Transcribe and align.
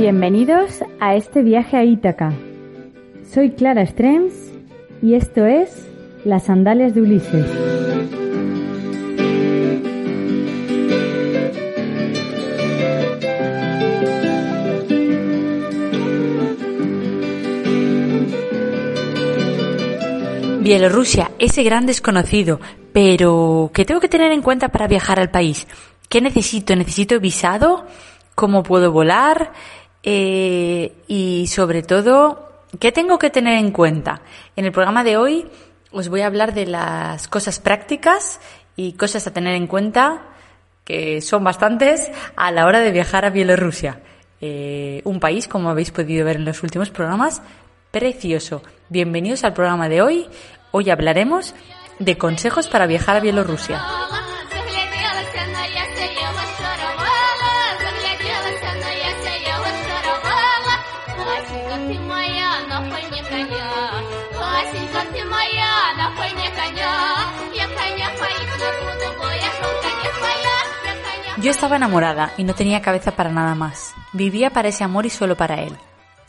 Bienvenidos 0.00 0.82
a 0.98 1.14
este 1.14 1.42
viaje 1.42 1.76
a 1.76 1.84
Ítaca. 1.84 2.32
Soy 3.34 3.50
Clara 3.50 3.84
Strems 3.84 4.32
y 5.02 5.12
esto 5.12 5.44
es 5.44 5.86
Las 6.24 6.44
Sandalias 6.44 6.94
de 6.94 7.02
Ulises. 7.02 7.44
Bielorrusia, 20.62 21.30
ese 21.38 21.62
gran 21.62 21.84
desconocido, 21.84 22.58
pero 22.94 23.70
¿qué 23.74 23.84
tengo 23.84 24.00
que 24.00 24.08
tener 24.08 24.32
en 24.32 24.40
cuenta 24.40 24.70
para 24.70 24.88
viajar 24.88 25.20
al 25.20 25.30
país? 25.30 25.68
¿Qué 26.08 26.22
necesito? 26.22 26.74
¿Necesito 26.74 27.20
visado? 27.20 27.84
¿Cómo 28.34 28.62
puedo 28.62 28.90
volar? 28.92 29.52
Eh, 30.02 30.92
y 31.06 31.46
sobre 31.48 31.82
todo, 31.82 32.64
¿qué 32.78 32.92
tengo 32.92 33.18
que 33.18 33.30
tener 33.30 33.58
en 33.58 33.70
cuenta? 33.70 34.22
En 34.56 34.64
el 34.64 34.72
programa 34.72 35.04
de 35.04 35.16
hoy 35.16 35.46
os 35.92 36.08
voy 36.08 36.20
a 36.20 36.26
hablar 36.26 36.54
de 36.54 36.66
las 36.66 37.28
cosas 37.28 37.58
prácticas 37.58 38.40
y 38.76 38.92
cosas 38.92 39.26
a 39.26 39.32
tener 39.32 39.54
en 39.54 39.66
cuenta, 39.66 40.22
que 40.84 41.20
son 41.20 41.44
bastantes, 41.44 42.10
a 42.36 42.50
la 42.50 42.66
hora 42.66 42.80
de 42.80 42.92
viajar 42.92 43.24
a 43.24 43.30
Bielorrusia. 43.30 44.00
Eh, 44.40 45.02
un 45.04 45.20
país, 45.20 45.48
como 45.48 45.68
habéis 45.68 45.90
podido 45.90 46.24
ver 46.24 46.36
en 46.36 46.44
los 46.44 46.62
últimos 46.62 46.90
programas, 46.90 47.42
precioso. 47.90 48.62
Bienvenidos 48.88 49.44
al 49.44 49.52
programa 49.52 49.88
de 49.88 50.00
hoy. 50.00 50.28
Hoy 50.70 50.90
hablaremos 50.90 51.54
de 51.98 52.16
consejos 52.16 52.68
para 52.68 52.86
viajar 52.86 53.16
a 53.16 53.20
Bielorrusia. 53.20 53.82
Estaba 71.50 71.74
enamorada 71.74 72.32
y 72.36 72.44
no 72.44 72.54
tenía 72.54 72.80
cabeza 72.80 73.16
para 73.16 73.32
nada 73.32 73.56
más. 73.56 73.92
Vivía 74.12 74.50
para 74.50 74.68
ese 74.68 74.84
amor 74.84 75.04
y 75.04 75.10
solo 75.10 75.36
para 75.36 75.56
él. 75.56 75.76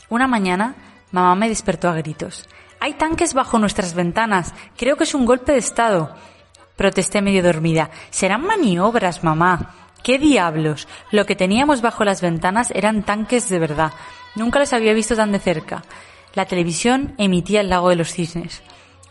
Una 0.08 0.26
mañana, 0.26 0.74
mamá 1.12 1.36
me 1.36 1.48
despertó 1.48 1.88
a 1.88 1.94
gritos. 1.94 2.48
Hay 2.80 2.94
tanques 2.94 3.32
bajo 3.32 3.60
nuestras 3.60 3.94
ventanas. 3.94 4.52
Creo 4.76 4.96
que 4.96 5.04
es 5.04 5.14
un 5.14 5.24
golpe 5.24 5.52
de 5.52 5.58
Estado. 5.58 6.12
Protesté 6.74 7.22
medio 7.22 7.40
dormida. 7.44 7.90
Serán 8.10 8.44
maniobras, 8.44 9.22
mamá. 9.22 9.76
¿Qué 10.02 10.18
diablos? 10.18 10.88
Lo 11.12 11.24
que 11.24 11.36
teníamos 11.36 11.82
bajo 11.82 12.02
las 12.02 12.20
ventanas 12.20 12.72
eran 12.72 13.04
tanques 13.04 13.48
de 13.48 13.60
verdad. 13.60 13.92
Nunca 14.34 14.58
los 14.58 14.72
había 14.72 14.92
visto 14.92 15.14
tan 15.14 15.30
de 15.30 15.38
cerca. 15.38 15.84
La 16.34 16.46
televisión 16.46 17.14
emitía 17.16 17.60
el 17.60 17.70
lago 17.70 17.90
de 17.90 17.96
los 17.96 18.12
cisnes. 18.12 18.60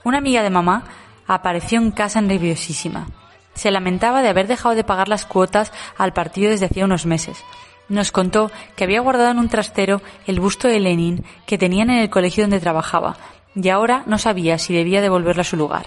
Una 0.03 0.17
amiga 0.17 0.43
de 0.43 0.49
mamá 0.49 0.83
apareció 1.25 1.79
en 1.79 1.91
casa 1.91 2.19
nerviosísima. 2.19 3.07
Se 3.53 3.71
lamentaba 3.71 4.21
de 4.21 4.29
haber 4.29 4.47
dejado 4.47 4.75
de 4.75 4.83
pagar 4.83 5.07
las 5.07 5.25
cuotas 5.25 5.71
al 5.97 6.13
partido 6.13 6.51
desde 6.51 6.65
hacía 6.65 6.85
unos 6.85 7.05
meses. 7.05 7.43
Nos 7.89 8.11
contó 8.11 8.51
que 8.75 8.83
había 8.83 9.01
guardado 9.01 9.31
en 9.31 9.39
un 9.39 9.49
trastero 9.49 10.01
el 10.25 10.39
busto 10.39 10.67
de 10.67 10.79
Lenin 10.79 11.25
que 11.45 11.57
tenían 11.57 11.89
en 11.89 11.99
el 11.99 12.09
colegio 12.09 12.43
donde 12.43 12.59
trabajaba, 12.59 13.17
y 13.53 13.67
ahora 13.69 14.03
no 14.05 14.17
sabía 14.17 14.57
si 14.57 14.73
debía 14.73 15.01
devolverlo 15.01 15.41
a 15.41 15.45
su 15.45 15.57
lugar. 15.57 15.85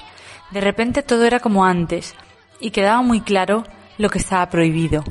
De 0.50 0.60
repente 0.60 1.02
todo 1.02 1.24
era 1.24 1.40
como 1.40 1.64
antes, 1.64 2.14
y 2.60 2.70
quedaba 2.70 3.02
muy 3.02 3.20
claro 3.20 3.64
lo 3.96 4.10
que 4.10 4.18
estaba 4.18 4.48
prohibido, 4.50 5.02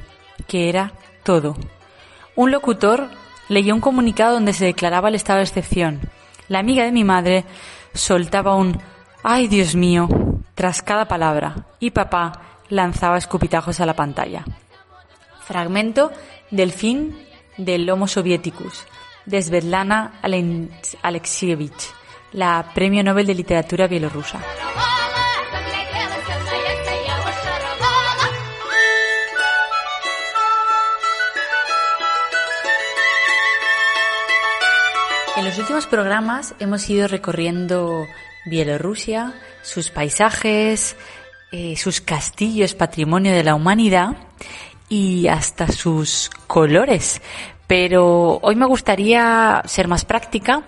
que 0.48 0.70
era 0.70 0.94
todo. 1.24 1.56
Un 2.36 2.52
locutor 2.52 3.10
leyó 3.50 3.74
un 3.74 3.82
comunicado 3.82 4.34
donde 4.34 4.54
se 4.54 4.66
declaraba 4.66 5.10
el 5.10 5.16
estado 5.16 5.38
de 5.38 5.46
excepción. 5.46 6.02
La 6.48 6.60
amiga 6.60 6.84
de 6.84 6.92
mi 6.92 7.04
madre 7.04 7.46
soltaba 7.94 8.56
un 8.56 8.80
¡Ay, 9.24 9.48
Dios 9.48 9.76
mío! 9.76 10.10
Tras 10.56 10.82
cada 10.82 11.08
palabra, 11.08 11.68
y 11.80 11.92
papá 11.92 12.42
lanzaba 12.70 13.18
escupitajos 13.18 13.80
a 13.80 13.86
la 13.86 13.96
pantalla. 13.96 14.44
Fragmento 15.42 16.12
del 16.52 16.72
fin 16.72 17.18
del 17.58 17.90
Homo 17.90 18.08
Sovieticus, 18.08 18.86
de 19.26 19.42
Svetlana 19.42 20.20
Alexievich, 21.02 21.94
la 22.32 22.72
Premio 22.74 23.04
Nobel 23.04 23.28
de 23.28 23.36
Literatura 23.36 23.88
bielorrusa. 23.88 24.40
En 35.36 35.46
los 35.46 35.58
últimos 35.58 35.88
programas 35.88 36.54
hemos 36.60 36.88
ido 36.90 37.08
recorriendo 37.08 38.08
Bielorrusia, 38.46 39.34
sus 39.64 39.90
paisajes, 39.90 40.96
eh, 41.52 41.76
sus 41.76 42.02
castillos, 42.02 42.76
patrimonio 42.76 43.34
de 43.34 43.44
la 43.44 43.56
humanidad 43.56 44.18
y 44.90 45.28
hasta 45.28 45.68
sus 45.68 46.30
colores. 46.46 47.22
Pero 47.66 48.40
hoy 48.44 48.56
me 48.56 48.68
gustaría 48.68 49.64
ser 49.66 49.88
más 49.88 50.06
práctica 50.06 50.64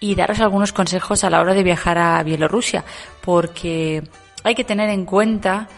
y 0.00 0.14
daros 0.14 0.40
algunos 0.40 0.72
consejos 0.72 1.24
a 1.24 1.30
la 1.30 1.40
hora 1.40 1.54
de 1.54 1.62
viajar 1.62 1.96
a 1.96 2.22
Bielorrusia, 2.22 2.84
porque 3.22 4.02
hay 4.42 4.54
que 4.54 4.64
tener 4.64 4.90
en 4.90 5.04
cuenta 5.04 5.68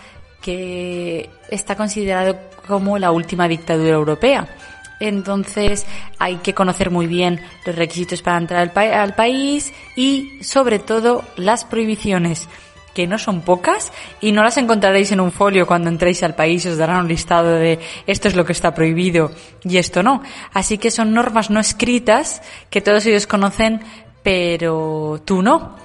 que 0.40 1.30
está 1.50 1.76
considerado 1.76 2.36
como 2.66 2.98
la 2.98 3.10
última 3.10 3.48
dictadura 3.48 3.90
europea. 3.90 4.48
Entonces 5.02 5.84
hay 6.20 6.36
que 6.36 6.54
conocer 6.54 6.90
muy 6.90 7.08
bien 7.08 7.40
los 7.66 7.74
requisitos 7.74 8.22
para 8.22 8.38
entrar 8.38 8.72
al, 8.76 9.14
país 9.14 9.72
y 9.96 10.38
sobre 10.42 10.78
todo 10.78 11.24
las 11.36 11.64
prohibiciones 11.64 12.48
que 12.94 13.08
no 13.08 13.18
son 13.18 13.40
pocas 13.40 13.92
y 14.20 14.30
no 14.30 14.44
las 14.44 14.58
encontraréis 14.58 15.10
en 15.10 15.20
un 15.20 15.32
folio 15.32 15.66
cuando 15.66 15.88
entréis 15.88 16.22
al 16.22 16.36
país, 16.36 16.64
os 16.66 16.76
darán 16.76 17.00
un 17.00 17.08
listado 17.08 17.54
de 17.54 17.80
esto 18.06 18.28
es 18.28 18.36
lo 18.36 18.44
que 18.44 18.52
está 18.52 18.74
prohibido 18.74 19.32
y 19.64 19.78
esto 19.78 20.04
no. 20.04 20.22
Así 20.52 20.78
que 20.78 20.92
son 20.92 21.12
normas 21.12 21.50
no 21.50 21.58
escritas 21.58 22.40
que 22.70 22.80
todos 22.80 23.04
ellos 23.06 23.26
conocen, 23.26 23.80
pero 24.22 25.20
tú 25.24 25.42
no. 25.42 25.82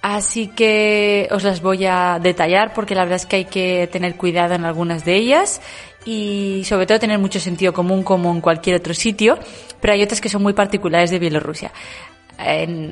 Así 0.00 0.48
que 0.48 1.28
os 1.30 1.44
las 1.44 1.62
voy 1.62 1.86
a 1.86 2.18
detallar 2.22 2.74
porque 2.74 2.94
la 2.94 3.04
verdad 3.04 3.16
es 3.16 3.24
que 3.26 3.36
hay 3.36 3.44
que 3.46 3.88
tener 3.90 4.16
cuidado 4.16 4.54
en 4.54 4.66
algunas 4.66 5.06
de 5.06 5.16
ellas 5.16 5.62
y 6.04 6.62
sobre 6.64 6.86
todo 6.86 6.98
tener 6.98 7.18
mucho 7.18 7.40
sentido 7.40 7.72
común 7.72 8.02
como 8.02 8.30
en 8.30 8.40
cualquier 8.40 8.76
otro 8.76 8.94
sitio, 8.94 9.38
pero 9.80 9.92
hay 9.92 10.02
otras 10.02 10.20
que 10.20 10.28
son 10.28 10.42
muy 10.42 10.52
particulares 10.52 11.10
de 11.10 11.18
Bielorrusia. 11.18 11.72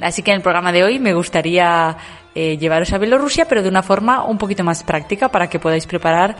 así 0.02 0.22
que 0.22 0.30
en 0.30 0.36
el 0.36 0.42
programa 0.42 0.72
de 0.72 0.84
hoy 0.84 0.98
me 0.98 1.14
gustaría 1.14 1.96
eh, 2.34 2.56
llevaros 2.58 2.92
a 2.92 2.98
Bielorrusia, 2.98 3.46
pero 3.46 3.62
de 3.62 3.68
una 3.68 3.82
forma 3.82 4.24
un 4.24 4.38
poquito 4.38 4.64
más 4.64 4.82
práctica 4.82 5.28
para 5.28 5.48
que 5.48 5.58
podáis 5.58 5.86
preparar 5.86 6.36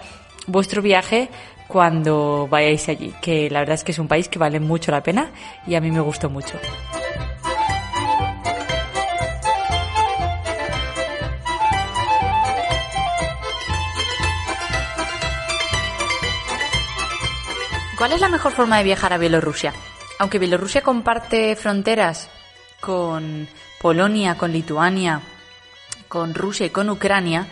vuestro 0.46 0.82
viaje 0.82 1.28
cuando 1.68 2.48
vayáis 2.50 2.88
allí, 2.88 3.14
que 3.22 3.48
la 3.50 3.60
verdad 3.60 3.74
es 3.74 3.84
que 3.84 3.92
es 3.92 3.98
un 3.98 4.08
país 4.08 4.28
que 4.28 4.38
vale 4.38 4.60
mucho 4.60 4.90
la 4.92 5.02
pena 5.02 5.30
y 5.66 5.74
a 5.74 5.80
mí 5.80 5.90
me 5.90 6.00
gustó 6.00 6.28
mucho. 6.28 6.58
¿Cuál 18.02 18.14
es 18.14 18.20
la 18.20 18.28
mejor 18.28 18.50
forma 18.50 18.78
de 18.78 18.82
viajar 18.82 19.12
a 19.12 19.16
Bielorrusia? 19.16 19.72
Aunque 20.18 20.40
Bielorrusia 20.40 20.82
comparte 20.82 21.54
fronteras 21.54 22.28
con 22.80 23.46
Polonia, 23.80 24.36
con 24.36 24.50
Lituania, 24.50 25.20
con 26.08 26.34
Rusia 26.34 26.66
y 26.66 26.70
con 26.70 26.90
Ucrania, 26.90 27.46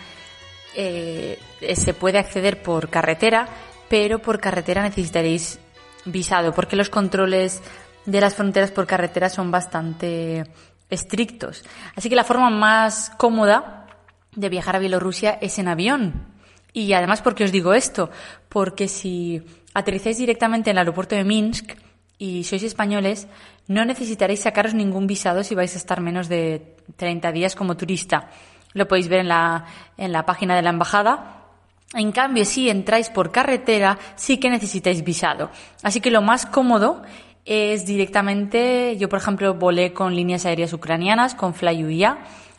eh, 0.74 1.38
se 1.76 1.94
puede 1.94 2.18
acceder 2.18 2.64
por 2.64 2.88
carretera, 2.90 3.46
pero 3.88 4.18
por 4.18 4.40
carretera 4.40 4.82
necesitaréis 4.82 5.60
visado, 6.04 6.52
porque 6.52 6.74
los 6.74 6.90
controles 6.90 7.62
de 8.04 8.20
las 8.20 8.34
fronteras 8.34 8.72
por 8.72 8.88
carretera 8.88 9.28
son 9.28 9.52
bastante 9.52 10.50
estrictos. 10.90 11.62
Así 11.94 12.08
que 12.08 12.16
la 12.16 12.24
forma 12.24 12.50
más 12.50 13.10
cómoda 13.10 13.86
de 14.34 14.48
viajar 14.48 14.74
a 14.74 14.80
Bielorrusia 14.80 15.38
es 15.40 15.60
en 15.60 15.68
avión. 15.68 16.26
Y 16.72 16.92
además, 16.92 17.22
¿por 17.22 17.36
qué 17.36 17.44
os 17.44 17.52
digo 17.52 17.72
esto? 17.72 18.10
Porque 18.48 18.88
si 18.88 19.44
aterrizáis 19.74 20.18
directamente 20.18 20.70
en 20.70 20.74
el 20.74 20.78
aeropuerto 20.78 21.14
de 21.14 21.24
Minsk 21.24 21.72
y 22.18 22.44
sois 22.44 22.62
españoles, 22.62 23.28
no 23.66 23.84
necesitaréis 23.84 24.40
sacaros 24.40 24.74
ningún 24.74 25.06
visado 25.06 25.42
si 25.42 25.54
vais 25.54 25.74
a 25.74 25.78
estar 25.78 26.00
menos 26.00 26.28
de 26.28 26.76
30 26.96 27.32
días 27.32 27.56
como 27.56 27.76
turista. 27.76 28.28
Lo 28.74 28.86
podéis 28.86 29.08
ver 29.08 29.20
en 29.20 29.28
la, 29.28 29.64
en 29.96 30.12
la 30.12 30.26
página 30.26 30.54
de 30.54 30.62
la 30.62 30.70
embajada. 30.70 31.46
En 31.94 32.12
cambio, 32.12 32.44
si 32.44 32.68
entráis 32.68 33.08
por 33.08 33.32
carretera, 33.32 33.98
sí 34.16 34.38
que 34.38 34.50
necesitáis 34.50 35.02
visado. 35.02 35.50
Así 35.82 36.00
que 36.00 36.10
lo 36.10 36.22
más 36.22 36.46
cómodo 36.46 37.02
es 37.44 37.86
directamente, 37.86 38.96
yo 38.98 39.08
por 39.08 39.18
ejemplo 39.18 39.54
volé 39.54 39.92
con 39.92 40.14
líneas 40.14 40.46
aéreas 40.46 40.72
ucranianas, 40.72 41.34
con 41.34 41.54
FlyUIA, 41.54 42.18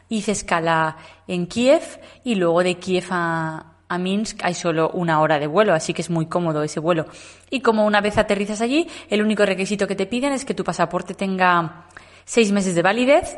hice 0.10 0.32
escala 0.32 0.98
en 1.28 1.48
Kiev 1.48 1.82
y 2.24 2.36
luego 2.36 2.64
de 2.64 2.76
Kiev 2.76 3.06
a, 3.12 3.71
a 3.92 3.98
Minsk 3.98 4.40
hay 4.44 4.54
solo 4.54 4.90
una 4.92 5.20
hora 5.20 5.38
de 5.38 5.48
vuelo, 5.48 5.74
así 5.74 5.94
que 5.94 6.02
es 6.02 6.10
muy 6.10 6.28
cómodo 6.28 6.64
ese 6.64 6.80
vuelo. 6.80 7.08
Y 7.50 7.60
como 7.60 7.86
una 7.86 8.00
vez 8.00 8.18
aterrizas 8.18 8.62
allí, 8.62 8.88
el 9.10 9.22
único 9.22 9.46
requisito 9.46 9.86
que 9.86 9.96
te 9.96 10.06
piden 10.06 10.32
es 10.32 10.46
que 10.46 10.54
tu 10.54 10.64
pasaporte 10.64 11.14
tenga 11.14 11.88
seis 12.24 12.54
meses 12.54 12.74
de 12.74 12.82
validez 12.82 13.36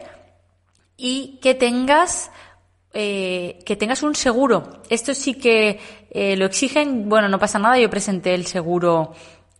y 0.95 1.39
que 1.41 1.55
tengas 1.55 2.29
eh, 2.93 3.63
que 3.65 3.75
tengas 3.75 4.03
un 4.03 4.13
seguro. 4.13 4.83
Esto 4.91 5.15
sí 5.15 5.33
que 5.33 5.79
eh, 6.11 6.35
lo 6.35 6.45
exigen. 6.45 7.09
Bueno, 7.09 7.27
no 7.27 7.39
pasa 7.39 7.57
nada. 7.57 7.79
Yo 7.79 7.89
presenté 7.89 8.35
el 8.35 8.45
seguro 8.45 9.13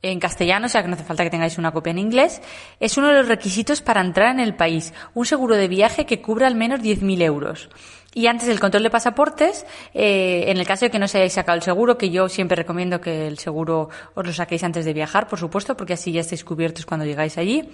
en 0.03 0.19
castellano, 0.19 0.67
o 0.67 0.69
sea 0.69 0.83
que 0.83 0.89
no 0.89 0.93
hace 0.93 1.03
falta 1.03 1.23
que 1.23 1.31
tengáis 1.31 1.57
una 1.57 1.71
copia 1.71 1.89
en 1.89 1.97
inglés. 1.97 2.39
Es 2.79 2.97
uno 2.99 3.07
de 3.07 3.15
los 3.15 3.27
requisitos 3.27 3.81
para 3.81 4.01
entrar 4.01 4.29
en 4.29 4.39
el 4.39 4.55
país. 4.55 4.93
Un 5.15 5.25
seguro 5.25 5.55
de 5.55 5.67
viaje 5.67 6.05
que 6.05 6.21
cubra 6.21 6.45
al 6.45 6.53
menos 6.53 6.81
10.000 6.81 7.23
euros. 7.23 7.69
Y 8.13 8.27
antes 8.27 8.47
del 8.47 8.59
control 8.59 8.83
de 8.83 8.89
pasaportes, 8.89 9.65
eh, 9.93 10.45
en 10.47 10.57
el 10.57 10.67
caso 10.67 10.85
de 10.85 10.91
que 10.91 10.99
no 10.99 11.07
se 11.07 11.17
hayáis 11.17 11.33
sacado 11.33 11.55
el 11.55 11.63
seguro, 11.63 11.97
que 11.97 12.11
yo 12.11 12.29
siempre 12.29 12.55
recomiendo 12.55 13.01
que 13.01 13.27
el 13.27 13.39
seguro 13.39 13.89
os 14.13 14.25
lo 14.25 14.33
saquéis 14.33 14.63
antes 14.63 14.85
de 14.85 14.93
viajar, 14.93 15.27
por 15.27 15.39
supuesto, 15.39 15.75
porque 15.75 15.93
así 15.93 16.11
ya 16.11 16.21
estáis 16.21 16.43
cubiertos 16.43 16.85
cuando 16.85 17.05
llegáis 17.05 17.37
allí, 17.37 17.69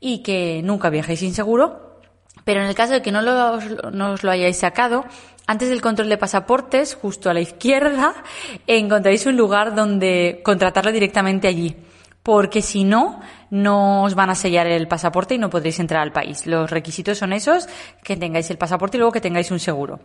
y 0.00 0.22
que 0.22 0.62
nunca 0.64 0.88
viajéis 0.88 1.20
sin 1.20 1.34
seguro. 1.34 2.00
Pero 2.44 2.62
en 2.62 2.68
el 2.68 2.74
caso 2.74 2.94
de 2.94 3.02
que 3.02 3.12
no, 3.12 3.20
os 3.20 4.22
lo 4.22 4.30
hayáis 4.30 4.56
sacado, 4.56 5.04
antes 5.46 5.68
del 5.68 5.82
control 5.82 6.08
de 6.08 6.16
pasaportes, 6.16 6.94
justo 6.94 7.28
a 7.28 7.34
la 7.34 7.40
izquierda, 7.40 8.14
encontráis 8.66 9.26
un 9.26 9.36
lugar 9.36 9.74
donde 9.74 10.40
contratarlo 10.42 10.90
directamente 10.90 11.48
allí 11.48 11.76
porque 12.22 12.62
si 12.62 12.84
no, 12.84 13.20
no 13.50 14.04
os 14.04 14.14
van 14.14 14.30
a 14.30 14.34
sellar 14.34 14.66
el 14.66 14.88
pasaporte 14.88 15.34
y 15.34 15.38
no 15.38 15.50
podréis 15.50 15.80
entrar 15.80 16.02
al 16.02 16.12
país. 16.12 16.46
Los 16.46 16.70
requisitos 16.70 17.18
son 17.18 17.32
esos, 17.32 17.68
que 18.02 18.16
tengáis 18.16 18.50
el 18.50 18.58
pasaporte 18.58 18.96
y 18.96 18.98
luego 18.98 19.12
que 19.12 19.20
tengáis 19.20 19.50
un 19.50 19.58
seguro. 19.58 20.00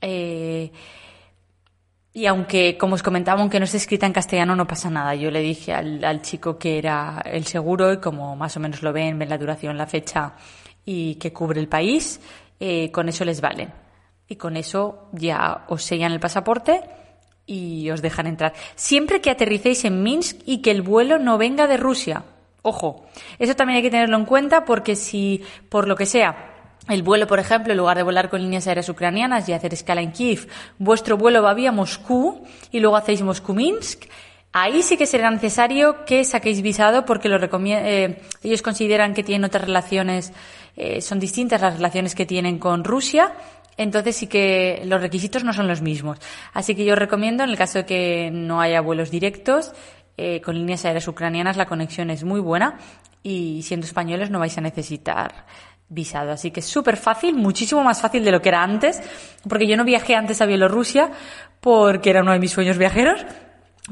Eh, 0.00 0.72
y 2.12 2.26
aunque, 2.26 2.76
como 2.76 2.94
os 2.94 3.02
comentaba, 3.02 3.40
aunque 3.40 3.60
no 3.60 3.64
esté 3.64 3.76
escrita 3.76 4.06
en 4.06 4.12
castellano, 4.12 4.56
no 4.56 4.66
pasa 4.66 4.90
nada. 4.90 5.14
Yo 5.14 5.30
le 5.30 5.40
dije 5.40 5.72
al, 5.72 6.22
chico 6.22 6.58
que 6.58 6.78
era 6.78 7.22
el 7.24 7.46
seguro 7.46 7.92
y 7.92 7.98
como 7.98 8.34
más 8.34 8.56
o 8.56 8.60
menos 8.60 8.82
lo 8.82 8.92
ven, 8.92 9.18
ven 9.18 9.28
la 9.28 9.38
duración, 9.38 9.78
la 9.78 9.86
fecha 9.86 10.34
y 10.84 11.16
que 11.16 11.32
cubre 11.32 11.60
el 11.60 11.68
país, 11.68 12.20
eh, 12.58 12.90
con 12.90 13.08
eso 13.08 13.24
les 13.24 13.40
vale. 13.40 13.68
Y 14.26 14.36
con 14.36 14.56
eso 14.56 15.08
ya 15.12 15.64
os 15.68 15.84
sellan 15.84 16.12
el 16.12 16.20
pasaporte 16.20 16.80
y 17.46 17.90
os 17.90 18.02
dejan 18.02 18.26
entrar. 18.26 18.54
Siempre 18.74 19.20
que 19.20 19.30
aterricéis 19.30 19.84
en 19.84 20.02
Minsk 20.02 20.38
y 20.46 20.62
que 20.62 20.70
el 20.72 20.82
vuelo 20.82 21.18
no 21.18 21.38
venga 21.38 21.68
de 21.68 21.76
Rusia. 21.76 22.24
Ojo, 22.62 23.06
eso 23.38 23.54
también 23.56 23.78
hay 23.78 23.82
que 23.82 23.90
tenerlo 23.90 24.16
en 24.16 24.24
cuenta 24.24 24.64
porque 24.64 24.96
si, 24.96 25.42
por 25.68 25.88
lo 25.88 25.96
que 25.96 26.06
sea, 26.06 26.50
el 26.88 27.02
vuelo, 27.02 27.26
por 27.26 27.38
ejemplo, 27.38 27.72
en 27.72 27.78
lugar 27.78 27.96
de 27.96 28.02
volar 28.02 28.28
con 28.28 28.42
líneas 28.42 28.66
aéreas 28.66 28.88
ucranianas 28.88 29.48
y 29.48 29.52
hacer 29.52 29.72
escala 29.72 30.02
en 30.02 30.12
Kiev, 30.12 30.48
vuestro 30.78 31.16
vuelo 31.16 31.42
va 31.42 31.54
vía 31.54 31.72
Moscú 31.72 32.44
y 32.70 32.80
luego 32.80 32.96
hacéis 32.96 33.22
Moscú-Minsk, 33.22 34.04
ahí 34.52 34.82
sí 34.82 34.96
que 34.96 35.06
será 35.06 35.30
necesario 35.30 36.04
que 36.04 36.24
saquéis 36.24 36.62
visado 36.62 37.04
porque 37.04 37.28
lo 37.28 37.38
eh, 37.38 38.20
ellos 38.42 38.62
consideran 38.62 39.14
que 39.14 39.22
tienen 39.22 39.44
otras 39.44 39.64
relaciones, 39.64 40.32
eh, 40.76 41.00
son 41.00 41.20
distintas 41.20 41.60
las 41.60 41.74
relaciones 41.74 42.14
que 42.14 42.26
tienen 42.26 42.58
con 42.58 42.84
Rusia 42.84 43.34
entonces 43.80 44.14
sí 44.14 44.26
que 44.26 44.82
los 44.84 45.00
requisitos 45.00 45.42
no 45.42 45.54
son 45.54 45.66
los 45.66 45.80
mismos. 45.80 46.18
Así 46.52 46.74
que 46.74 46.84
yo 46.84 46.96
recomiendo, 46.96 47.44
en 47.44 47.48
el 47.48 47.56
caso 47.56 47.78
de 47.78 47.86
que 47.86 48.30
no 48.30 48.60
haya 48.60 48.82
vuelos 48.82 49.10
directos, 49.10 49.72
eh, 50.16 50.40
con 50.40 50.54
líneas 50.54 50.84
aéreas 50.84 51.08
ucranianas 51.08 51.56
la 51.56 51.66
conexión 51.66 52.10
es 52.10 52.24
muy 52.24 52.40
buena 52.40 52.78
y 53.22 53.62
siendo 53.62 53.86
españoles 53.86 54.30
no 54.30 54.38
vais 54.38 54.56
a 54.58 54.60
necesitar 54.60 55.46
visado. 55.88 56.32
Así 56.32 56.50
que 56.50 56.60
es 56.60 56.66
súper 56.66 56.96
fácil, 56.96 57.34
muchísimo 57.34 57.82
más 57.82 58.00
fácil 58.00 58.24
de 58.24 58.32
lo 58.32 58.40
que 58.40 58.48
era 58.48 58.62
antes, 58.62 59.02
porque 59.48 59.66
yo 59.66 59.76
no 59.76 59.84
viajé 59.84 60.14
antes 60.14 60.40
a 60.40 60.46
Bielorrusia 60.46 61.10
porque 61.60 62.10
era 62.10 62.22
uno 62.22 62.32
de 62.32 62.38
mis 62.38 62.52
sueños 62.52 62.78
viajeros, 62.78 63.26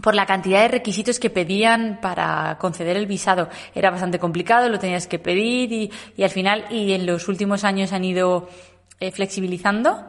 por 0.02 0.14
la 0.14 0.26
cantidad 0.26 0.62
de 0.62 0.68
requisitos 0.68 1.18
que 1.18 1.28
pedían 1.28 1.98
para 2.00 2.56
conceder 2.58 2.96
el 2.96 3.06
visado. 3.06 3.48
Era 3.74 3.90
bastante 3.90 4.18
complicado, 4.18 4.68
lo 4.68 4.78
tenías 4.78 5.06
que 5.06 5.18
pedir 5.18 5.72
y, 5.72 6.22
al 6.22 6.30
final, 6.30 6.64
y 6.70 6.92
en 6.92 7.04
los 7.04 7.28
últimos 7.28 7.64
años 7.64 7.92
han 7.92 8.04
ido 8.04 8.48
eh, 9.00 9.10
flexibilizando 9.10 10.06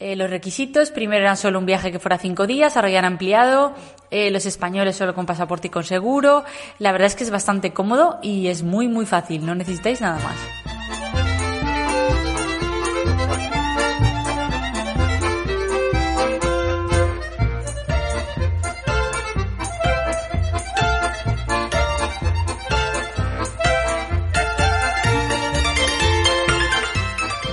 eh, 0.00 0.16
los 0.16 0.30
requisitos. 0.30 0.90
Primero 0.90 1.22
eran 1.22 1.36
solo 1.36 1.58
un 1.58 1.66
viaje 1.66 1.92
que 1.92 1.98
fuera 1.98 2.18
cinco 2.18 2.46
días, 2.46 2.76
ahora 2.76 2.90
ya 2.90 3.00
han 3.00 3.04
ampliado. 3.04 3.74
Eh, 4.10 4.30
los 4.30 4.46
españoles 4.46 4.96
solo 4.96 5.14
con 5.14 5.26
pasaporte 5.26 5.68
y 5.68 5.70
con 5.70 5.84
seguro. 5.84 6.44
La 6.78 6.92
verdad 6.92 7.06
es 7.06 7.16
que 7.16 7.24
es 7.24 7.30
bastante 7.30 7.72
cómodo 7.72 8.18
y 8.22 8.48
es 8.48 8.62
muy, 8.62 8.88
muy 8.88 9.06
fácil. 9.06 9.44
No 9.44 9.54
necesitáis 9.54 10.00
nada 10.00 10.18
más. 10.20 10.67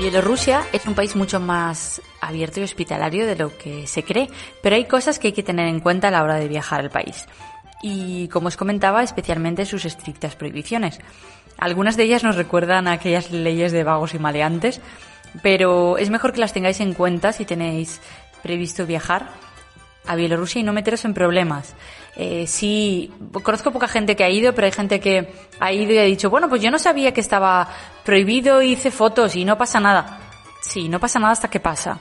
Bielorrusia 0.06 0.64
es 0.72 0.86
un 0.86 0.94
país 0.94 1.16
mucho 1.16 1.40
más 1.40 2.00
abierto 2.22 2.60
y 2.60 2.64
hospitalario 2.64 3.26
de 3.26 3.36
lo 3.36 3.58
que 3.58 3.88
se 3.88 4.04
cree, 4.04 4.30
pero 4.62 4.76
hay 4.76 4.86
cosas 4.86 5.18
que 5.18 5.30
hay 5.30 5.34
que 5.34 5.42
tener 5.42 5.68
en 5.68 5.80
cuenta 5.80 6.10
a 6.10 6.12
la 6.12 6.22
hora 6.22 6.36
de 6.36 6.48
viajar 6.48 6.82
al 6.82 6.92
país. 6.92 7.26
Y 7.82 8.28
como 8.28 8.50
os 8.50 8.56
comentaba, 8.56 9.02
especialmente 9.02 9.66
sus 9.66 9.84
estrictas 9.84 10.36
prohibiciones. 10.36 11.00
Algunas 11.58 11.98
de 11.98 12.04
ellas 12.04 12.24
nos 12.24 12.36
recuerdan 12.36 12.88
a 12.88 12.92
aquellas 12.92 13.32
leyes 13.32 13.72
de 13.72 13.84
vagos 13.84 14.14
y 14.14 14.20
maleantes, 14.20 14.80
pero 15.42 15.98
es 15.98 16.12
mejor 16.12 16.34
que 16.34 16.40
las 16.40 16.54
tengáis 16.54 16.80
en 16.82 16.94
cuenta 16.94 17.32
si 17.32 17.44
tenéis 17.44 18.00
previsto 18.44 18.86
viajar 18.86 19.32
a 20.06 20.16
Bielorrusia 20.16 20.62
y 20.62 20.64
no 20.64 20.72
meteros 20.72 21.04
en 21.06 21.16
problemas. 21.16 21.74
Eh, 22.18 22.46
sí, 22.48 23.12
conozco 23.44 23.72
poca 23.72 23.88
gente 23.88 24.16
que 24.16 24.24
ha 24.24 24.30
ido, 24.30 24.54
pero 24.54 24.66
hay 24.66 24.72
gente 24.72 25.00
que 25.00 25.34
ha 25.60 25.72
ido 25.72 25.94
y 25.94 25.98
ha 25.98 26.04
dicho, 26.04 26.30
bueno, 26.30 26.48
pues 26.48 26.62
yo 26.62 26.72
no 26.72 26.80
sabía 26.80 27.14
que 27.14 27.22
estaba 27.22 27.68
prohibido, 28.04 28.62
hice 28.62 28.92
fotos 28.92 29.36
y 29.36 29.44
no 29.44 29.58
pasa 29.58 29.80
nada. 29.80 30.20
Sí, 30.62 30.88
no 30.88 31.00
pasa 31.00 31.20
nada 31.20 31.34
hasta 31.34 31.50
que 31.50 31.60
pasa. 31.60 31.98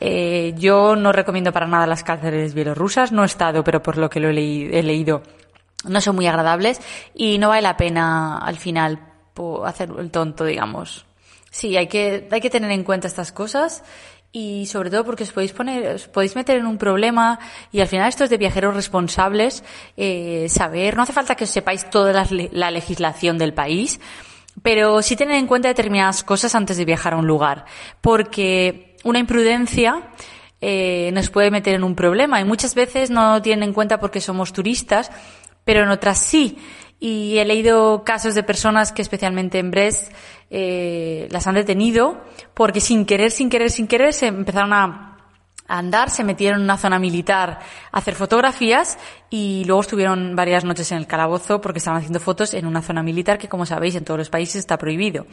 Eh, 0.00 0.54
yo 0.56 0.96
no 0.96 1.12
recomiendo 1.12 1.52
para 1.52 1.66
nada 1.66 1.86
las 1.86 2.02
cárceles 2.02 2.52
bielorrusas, 2.52 3.12
no 3.12 3.22
he 3.22 3.26
estado, 3.26 3.62
pero 3.62 3.82
por 3.82 3.96
lo 3.96 4.10
que 4.10 4.20
lo 4.20 4.28
he, 4.28 4.32
leído, 4.32 5.22
no 5.84 6.00
son 6.00 6.16
muy 6.16 6.26
agradables 6.26 6.80
y 7.14 7.38
no 7.38 7.48
vale 7.48 7.62
la 7.62 7.76
pena 7.76 8.38
al 8.38 8.58
final 8.58 8.98
hacer 9.64 9.90
el 9.98 10.10
tonto, 10.10 10.44
digamos. 10.44 11.06
Sí, 11.54 11.76
hay 11.76 11.86
que, 11.86 12.26
hay 12.32 12.40
que 12.40 12.50
tener 12.50 12.72
en 12.72 12.82
cuenta 12.82 13.06
estas 13.06 13.30
cosas 13.30 13.84
y 14.32 14.66
sobre 14.66 14.90
todo 14.90 15.04
porque 15.04 15.22
os 15.22 15.30
podéis 15.30 15.52
poner, 15.52 15.94
os 15.94 16.08
podéis 16.08 16.34
meter 16.34 16.56
en 16.56 16.66
un 16.66 16.78
problema 16.78 17.38
y 17.70 17.78
al 17.78 17.86
final 17.86 18.08
esto 18.08 18.24
es 18.24 18.30
de 18.30 18.38
viajeros 18.38 18.74
responsables, 18.74 19.62
eh, 19.96 20.48
saber, 20.48 20.96
no 20.96 21.04
hace 21.04 21.12
falta 21.12 21.36
que 21.36 21.44
os 21.44 21.50
sepáis 21.50 21.88
toda 21.90 22.26
la, 22.50 22.70
legislación 22.72 23.38
del 23.38 23.54
país, 23.54 24.00
pero 24.64 25.00
sí 25.00 25.14
tener 25.14 25.36
en 25.36 25.46
cuenta 25.46 25.68
determinadas 25.68 26.24
cosas 26.24 26.56
antes 26.56 26.76
de 26.76 26.84
viajar 26.84 27.12
a 27.12 27.18
un 27.18 27.28
lugar, 27.28 27.66
porque 28.00 28.96
una 29.04 29.20
imprudencia 29.20 30.10
eh, 30.60 31.12
nos 31.14 31.30
puede 31.30 31.52
meter 31.52 31.76
en 31.76 31.84
un 31.84 31.94
problema 31.94 32.40
y 32.40 32.44
muchas 32.44 32.74
veces 32.74 33.10
no 33.10 33.40
tienen 33.42 33.68
en 33.68 33.74
cuenta 33.74 34.00
porque 34.00 34.20
somos 34.20 34.52
turistas, 34.52 35.12
pero 35.64 35.84
en 35.84 35.90
otras 35.90 36.18
sí. 36.18 36.58
Y 37.00 37.38
he 37.38 37.44
leído 37.44 38.04
casos 38.04 38.34
de 38.34 38.42
personas 38.42 38.92
que 38.92 39.02
especialmente 39.02 39.58
en 39.58 39.70
Brest 39.70 40.12
eh, 40.50 41.28
las 41.30 41.46
han 41.46 41.54
detenido 41.54 42.22
porque 42.54 42.80
sin 42.80 43.04
querer, 43.04 43.30
sin 43.30 43.50
querer, 43.50 43.70
sin 43.70 43.86
querer 43.86 44.12
se 44.12 44.28
empezaron 44.28 44.72
a 44.72 45.14
andar, 45.66 46.10
se 46.10 46.24
metieron 46.24 46.60
en 46.60 46.64
una 46.64 46.76
zona 46.76 46.98
militar 46.98 47.58
a 47.90 47.98
hacer 47.98 48.14
fotografías 48.14 48.98
y 49.30 49.64
luego 49.66 49.80
estuvieron 49.80 50.36
varias 50.36 50.64
noches 50.64 50.92
en 50.92 50.98
el 50.98 51.06
calabozo 51.06 51.60
porque 51.60 51.78
estaban 51.78 51.98
haciendo 51.98 52.20
fotos 52.20 52.54
en 52.54 52.66
una 52.66 52.82
zona 52.82 53.02
militar 53.02 53.38
que, 53.38 53.48
como 53.48 53.66
sabéis, 53.66 53.94
en 53.94 54.04
todos 54.04 54.18
los 54.18 54.30
países 54.30 54.56
está 54.56 54.78
prohibido. 54.78 55.26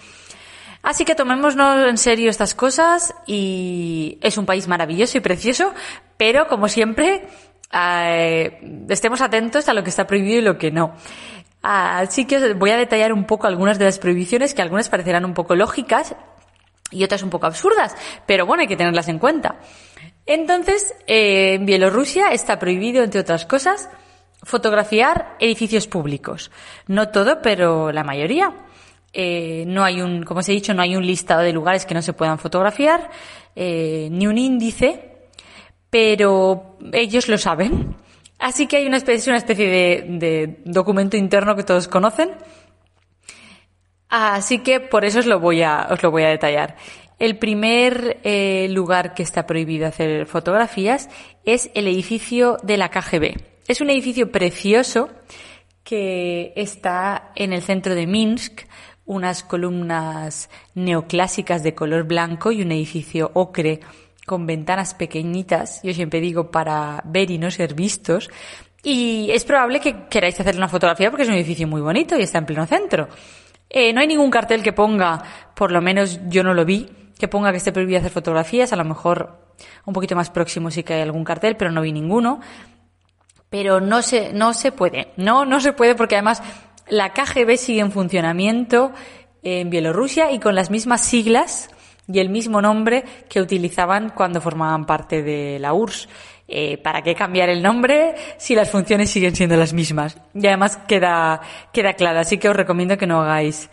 Así 0.84 1.06
que 1.06 1.14
tomémonos 1.14 1.56
en 1.88 1.98
serio 1.98 2.30
estas 2.30 2.56
cosas 2.56 3.14
y 3.28 4.18
es 4.22 4.38
un 4.38 4.46
país 4.46 4.68
maravilloso 4.68 5.18
y 5.18 5.22
precioso, 5.22 5.74
pero 6.18 6.48
como 6.48 6.68
siempre, 6.68 7.28
eh, 7.72 8.86
estemos 8.90 9.22
atentos 9.22 9.70
a 9.70 9.74
lo 9.74 9.84
que 9.84 9.92
está 9.92 10.08
prohibido 10.08 10.40
y 10.40 10.42
lo 10.42 10.58
que 10.58 10.72
no. 10.72 10.96
Así 11.62 12.26
que 12.26 12.54
voy 12.54 12.72
a 12.72 12.78
detallar 12.78 13.14
un 13.14 13.26
poco 13.26 13.48
algunas 13.48 13.78
de 13.78 13.86
las 13.86 14.00
prohibiciones 14.00 14.54
que 14.54 14.62
algunas 14.62 14.90
parecerán 14.90 15.26
un 15.26 15.34
poco 15.34 15.56
lógicas 15.56 16.16
y 16.90 17.04
otras 17.04 17.24
un 17.24 17.30
poco 17.30 17.46
absurdas, 17.46 17.96
pero 18.26 18.46
bueno, 18.46 18.62
hay 18.62 18.68
que 18.68 18.76
tenerlas 18.76 19.08
en 19.08 19.20
cuenta. 19.20 19.60
Entonces, 20.26 20.94
eh, 21.08 21.56
en 21.56 21.66
Bielorrusia 21.66 22.32
está 22.32 22.60
prohibido, 22.60 23.04
entre 23.04 23.22
otras 23.22 23.46
cosas, 23.46 23.90
fotografiar 24.44 25.36
edificios 25.40 25.88
públicos. 25.88 26.52
No 26.88 27.10
todo, 27.10 27.42
pero 27.42 27.92
la 27.92 28.04
mayoría. 28.04 28.54
Eh, 29.14 29.66
no 29.68 29.84
hay 29.84 30.02
un, 30.02 30.24
como 30.24 30.40
os 30.40 30.50
he 30.50 30.54
dicho, 30.54 30.74
no 30.74 30.82
hay 30.82 30.96
un 30.96 31.06
listado 31.06 31.42
de 31.42 31.52
lugares 31.52 31.86
que 31.86 31.94
no 31.94 32.02
se 32.02 32.14
puedan 32.14 32.40
fotografiar, 32.40 33.10
eh, 33.56 34.08
ni 34.10 34.26
un 34.26 34.38
índice, 34.38 35.28
pero 35.90 36.78
ellos 36.94 37.28
lo 37.28 37.38
saben. 37.38 37.96
Así 38.42 38.66
que 38.66 38.78
hay 38.78 38.88
una 38.88 38.98
especie, 38.98 39.32
una 39.32 39.38
especie 39.38 39.70
de, 39.70 40.58
documento 40.66 41.16
interno 41.16 41.56
que 41.56 41.64
todos 41.64 41.88
conocen. 41.88 42.32
Así 44.10 44.60
que 44.60 44.80
por 44.80 45.06
eso 45.06 45.20
os 45.20 45.28
lo 45.28 45.40
voy 45.40 45.62
a, 45.62 45.88
detallar. 46.12 46.76
El 47.20 47.38
primer 47.38 48.20
eh, 48.24 48.68
lugar 48.72 49.14
que 49.14 49.22
está 49.22 49.46
prohibido 49.46 49.86
hacer 49.86 50.26
fotografías 50.26 51.08
es 51.46 51.70
el 51.76 51.88
edificio 51.88 52.58
de 52.64 52.78
la 52.78 52.90
KGB. 52.90 53.36
Es 53.68 53.80
un 53.80 53.92
edificio 53.92 54.32
precioso 54.32 55.12
que 55.84 56.52
está 56.56 57.32
en 57.36 57.54
el 57.54 57.62
centro 57.62 57.94
de 57.94 58.08
Minsk, 58.08 58.64
unas 59.06 59.44
columnas 59.44 60.50
neoclásicas 60.74 61.62
de 61.62 61.76
color 61.76 62.06
blanco 62.06 62.52
y 62.52 62.64
un 62.64 62.72
edificio 62.72 63.30
ocre 63.36 63.82
con 64.32 64.48
ventanas 64.48 64.94
pequeñitas, 64.94 65.82
yo 65.84 65.94
siempre 65.94 66.22
digo 66.22 66.52
para 66.52 67.02
ver 67.04 67.30
y 67.32 67.38
no 67.38 67.52
ser 67.52 67.74
vistos. 67.74 68.30
Y 68.82 69.30
es 69.30 69.44
probable 69.44 69.82
que 69.82 70.08
queráis 70.08 70.40
hacer 70.40 70.56
una 70.56 70.70
fotografía 70.70 71.12
porque 71.12 71.24
es 71.24 71.28
un 71.28 71.36
edificio 71.36 71.68
muy 71.68 71.82
bonito 71.82 72.18
y 72.18 72.22
está 72.22 72.38
en 72.38 72.46
pleno 72.46 72.66
centro. 72.66 73.10
Eh, 73.70 73.92
no 73.92 74.00
hay 74.00 74.08
ningún 74.08 74.32
cartel 74.32 74.64
que 74.64 74.72
ponga, 74.72 75.22
por 75.54 75.74
lo 75.74 75.82
menos 75.82 76.22
yo 76.30 76.46
no 76.46 76.54
lo 76.54 76.64
vi, 76.64 76.88
que 77.20 77.28
ponga 77.28 77.52
que 77.52 77.58
esté 77.58 77.74
prohibido 77.74 78.00
hacer 78.00 78.10
fotografías. 78.10 78.72
A 78.72 78.78
lo 78.78 78.86
mejor 78.86 79.54
un 79.84 79.94
poquito 79.94 80.16
más 80.16 80.30
próximo 80.30 80.72
sí 80.72 80.82
que 80.84 80.94
hay 80.94 81.02
algún 81.02 81.26
cartel, 81.26 81.58
pero 81.58 81.70
no 81.70 81.82
vi 81.82 81.92
ninguno. 81.92 82.40
Pero 83.50 83.82
no 83.82 84.02
se, 84.02 84.32
no 84.32 84.54
se 84.54 84.72
puede. 84.72 85.12
No, 85.18 85.44
no 85.44 85.60
se 85.60 85.74
puede 85.74 85.94
porque 85.94 86.16
además 86.16 86.42
la 86.88 87.12
KGB 87.12 87.58
sigue 87.58 87.82
en 87.82 87.92
funcionamiento 87.92 88.94
en 89.44 89.70
Bielorrusia 89.70 90.32
y 90.32 90.40
con 90.40 90.56
las 90.56 90.72
mismas 90.72 91.02
siglas 91.02 91.70
y 92.08 92.20
el 92.20 92.30
mismo 92.30 92.62
nombre 92.62 93.04
que 93.30 93.42
utilizaban 93.42 94.10
cuando 94.10 94.42
formaban 94.42 94.86
parte 94.86 95.22
de 95.24 95.60
la 95.60 95.74
URSS. 95.74 96.10
Eh, 96.54 96.78
¿Para 96.78 97.02
qué 97.02 97.16
cambiar 97.16 97.48
el 97.48 97.64
nombre 97.64 98.14
si 98.38 98.56
las 98.56 98.70
funciones 98.70 99.10
siguen 99.10 99.36
siendo 99.36 99.56
las 99.56 99.72
mismas? 99.72 100.18
Y 100.34 100.46
además 100.48 100.78
queda, 100.88 101.40
queda 101.72 101.94
clara, 101.94 102.22
así 102.22 102.38
que 102.38 102.50
os 102.50 102.56
recomiendo 102.56 102.98
que 102.98 103.08
no 103.08 103.22
hagáis, 103.22 103.70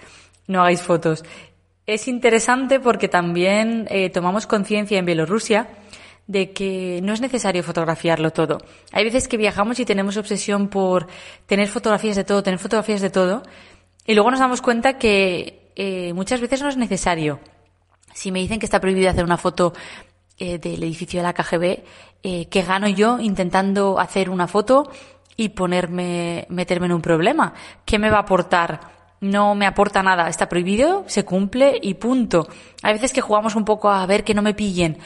no 0.47 0.61
hagáis 0.61 0.83
fotos. 0.83 1.25
Es 1.87 2.07
interesante 2.07 2.79
porque 2.79 3.09
también 3.09 3.89
eh, 3.91 4.11
tomamos 4.11 4.47
conciencia 4.47 4.99
en 4.99 5.07
Bielorrusia 5.07 5.69
de 6.29 6.53
que 6.53 7.01
no 7.03 7.15
es 7.15 7.21
necesario 7.21 7.65
fotografiarlo 7.65 8.31
todo. 8.31 8.59
Hay 8.93 9.03
veces 9.03 9.27
que 9.27 9.39
viajamos 9.39 9.81
y 9.81 9.85
tenemos 9.85 10.17
obsesión 10.17 10.69
por 10.69 11.09
tener 11.47 11.67
fotografías 11.69 12.15
de 12.15 12.25
todo, 12.25 12.43
tener 12.43 12.61
fotografías 12.61 13.01
de 13.01 13.11
todo, 13.11 13.43
y 14.07 14.15
luego 14.15 14.31
nos 14.31 14.39
damos 14.39 14.61
cuenta 14.61 14.99
que 14.99 15.73
eh, 15.75 16.13
muchas 16.13 16.41
veces 16.41 16.63
no 16.63 16.69
es 16.69 16.77
necesario. 16.77 17.41
Si 18.19 18.33
me 18.33 18.41
dicen 18.41 18.59
que 18.59 18.67
está 18.67 18.81
prohibido 18.81 19.11
hacer 19.11 19.25
una 19.25 19.37
foto 19.37 19.73
eh, 20.39 20.59
del 20.59 20.83
edificio 20.83 21.21
de 21.21 21.23
la 21.23 21.33
KGB, 21.33 22.49
¿qué 22.51 22.63
gano 22.67 22.89
yo 22.89 23.21
intentando 23.21 24.01
hacer 24.01 24.29
una 24.29 24.49
foto 24.49 24.91
y 25.37 25.51
ponerme, 25.51 26.45
meterme 26.49 26.87
en 26.87 26.95
un 26.95 27.01
problema? 27.01 27.55
¿Qué 27.85 27.97
me 27.99 28.11
va 28.11 28.17
a 28.17 28.23
aportar? 28.23 28.99
no 29.21 29.55
me 29.55 29.67
aporta 29.67 30.03
nada, 30.03 30.29
está 30.29 30.49
prohibido, 30.49 31.05
se 31.09 31.25
cumple 31.25 31.79
y 31.83 31.95
punto. 31.95 32.49
Hay 32.83 32.95
veces 32.95 33.13
que 33.13 33.21
jugamos 33.21 33.57
un 33.57 33.65
poco 33.65 33.91
a 33.91 34.07
ver 34.07 34.25
que 34.25 34.35
no 34.35 34.43
me 34.43 34.55
pillen. 34.55 34.99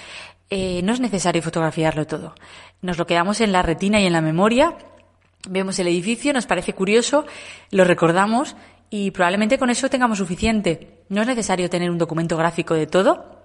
Eh, 0.50 0.82
no 0.82 0.92
es 0.92 1.00
necesario 1.00 1.42
fotografiarlo 1.42 2.06
todo. 2.06 2.34
Nos 2.82 2.98
lo 2.98 3.06
quedamos 3.06 3.40
en 3.40 3.52
la 3.52 3.62
retina 3.62 4.00
y 4.00 4.06
en 4.06 4.12
la 4.12 4.20
memoria, 4.20 4.76
vemos 5.48 5.78
el 5.78 5.88
edificio, 5.88 6.32
nos 6.32 6.46
parece 6.46 6.74
curioso, 6.74 7.24
lo 7.70 7.84
recordamos 7.84 8.54
y 8.90 9.12
probablemente 9.12 9.56
con 9.56 9.70
eso 9.70 9.88
tengamos 9.88 10.18
suficiente. 10.18 11.01
No 11.12 11.20
es 11.20 11.26
necesario 11.26 11.68
tener 11.68 11.90
un 11.90 11.98
documento 11.98 12.38
gráfico 12.38 12.72
de 12.72 12.86
todo, 12.86 13.42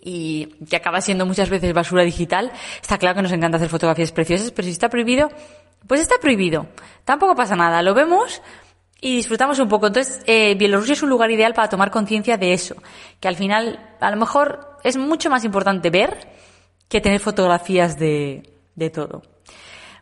y 0.00 0.46
que 0.68 0.76
acaba 0.76 1.02
siendo 1.02 1.26
muchas 1.26 1.50
veces 1.50 1.74
basura 1.74 2.04
digital. 2.04 2.50
Está 2.80 2.96
claro 2.96 3.16
que 3.16 3.22
nos 3.22 3.32
encanta 3.32 3.58
hacer 3.58 3.68
fotografías 3.68 4.12
preciosas, 4.12 4.50
pero 4.50 4.64
si 4.64 4.72
está 4.72 4.88
prohibido, 4.88 5.28
pues 5.86 6.00
está 6.00 6.14
prohibido. 6.18 6.68
Tampoco 7.04 7.34
pasa 7.34 7.54
nada. 7.54 7.82
Lo 7.82 7.92
vemos, 7.92 8.40
y 8.98 9.16
disfrutamos 9.16 9.58
un 9.58 9.68
poco. 9.68 9.88
Entonces, 9.88 10.22
eh, 10.26 10.54
Bielorrusia 10.54 10.94
es 10.94 11.02
un 11.02 11.10
lugar 11.10 11.30
ideal 11.30 11.52
para 11.52 11.68
tomar 11.68 11.90
conciencia 11.90 12.38
de 12.38 12.54
eso, 12.54 12.76
que 13.20 13.28
al 13.28 13.36
final, 13.36 13.94
a 14.00 14.10
lo 14.10 14.16
mejor, 14.16 14.78
es 14.82 14.96
mucho 14.96 15.28
más 15.28 15.44
importante 15.44 15.90
ver 15.90 16.30
que 16.88 17.02
tener 17.02 17.20
fotografías 17.20 17.98
de, 17.98 18.54
de 18.74 18.88
todo. 18.88 19.22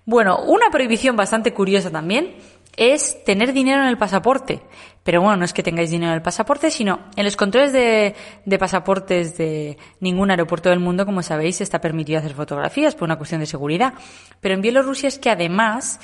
Bueno, 0.04 0.44
una 0.44 0.70
prohibición 0.70 1.16
bastante 1.16 1.52
curiosa 1.52 1.90
también 1.90 2.36
es 2.80 3.22
tener 3.24 3.52
dinero 3.52 3.82
en 3.82 3.88
el 3.88 3.98
pasaporte. 3.98 4.62
Pero 5.04 5.20
bueno, 5.20 5.36
no 5.36 5.44
es 5.44 5.52
que 5.52 5.62
tengáis 5.62 5.90
dinero 5.90 6.12
en 6.12 6.16
el 6.16 6.22
pasaporte, 6.22 6.70
sino 6.70 7.00
en 7.14 7.24
los 7.24 7.36
controles 7.36 7.74
de, 7.74 8.14
pasaportes 8.58 9.36
de 9.36 9.76
ningún 10.00 10.30
aeropuerto 10.30 10.70
del 10.70 10.80
mundo, 10.80 11.04
como 11.04 11.22
sabéis, 11.22 11.60
está 11.60 11.82
permitido 11.82 12.18
hacer 12.18 12.32
fotografías 12.32 12.94
por 12.94 13.04
una 13.04 13.18
cuestión 13.18 13.40
de 13.40 13.46
seguridad. 13.46 13.92
Pero 14.40 14.54
en 14.54 14.62
Bielorrusia 14.62 15.08
es 15.08 15.18
que 15.18 15.28
además 15.28 16.00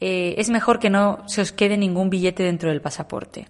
eh, 0.00 0.34
es 0.36 0.50
mejor 0.50 0.80
que 0.80 0.90
no 0.90 1.22
se 1.28 1.42
os 1.42 1.52
quede 1.52 1.76
ningún 1.76 2.10
billete 2.10 2.42
dentro 2.42 2.70
del 2.70 2.80
pasaporte. 2.80 3.46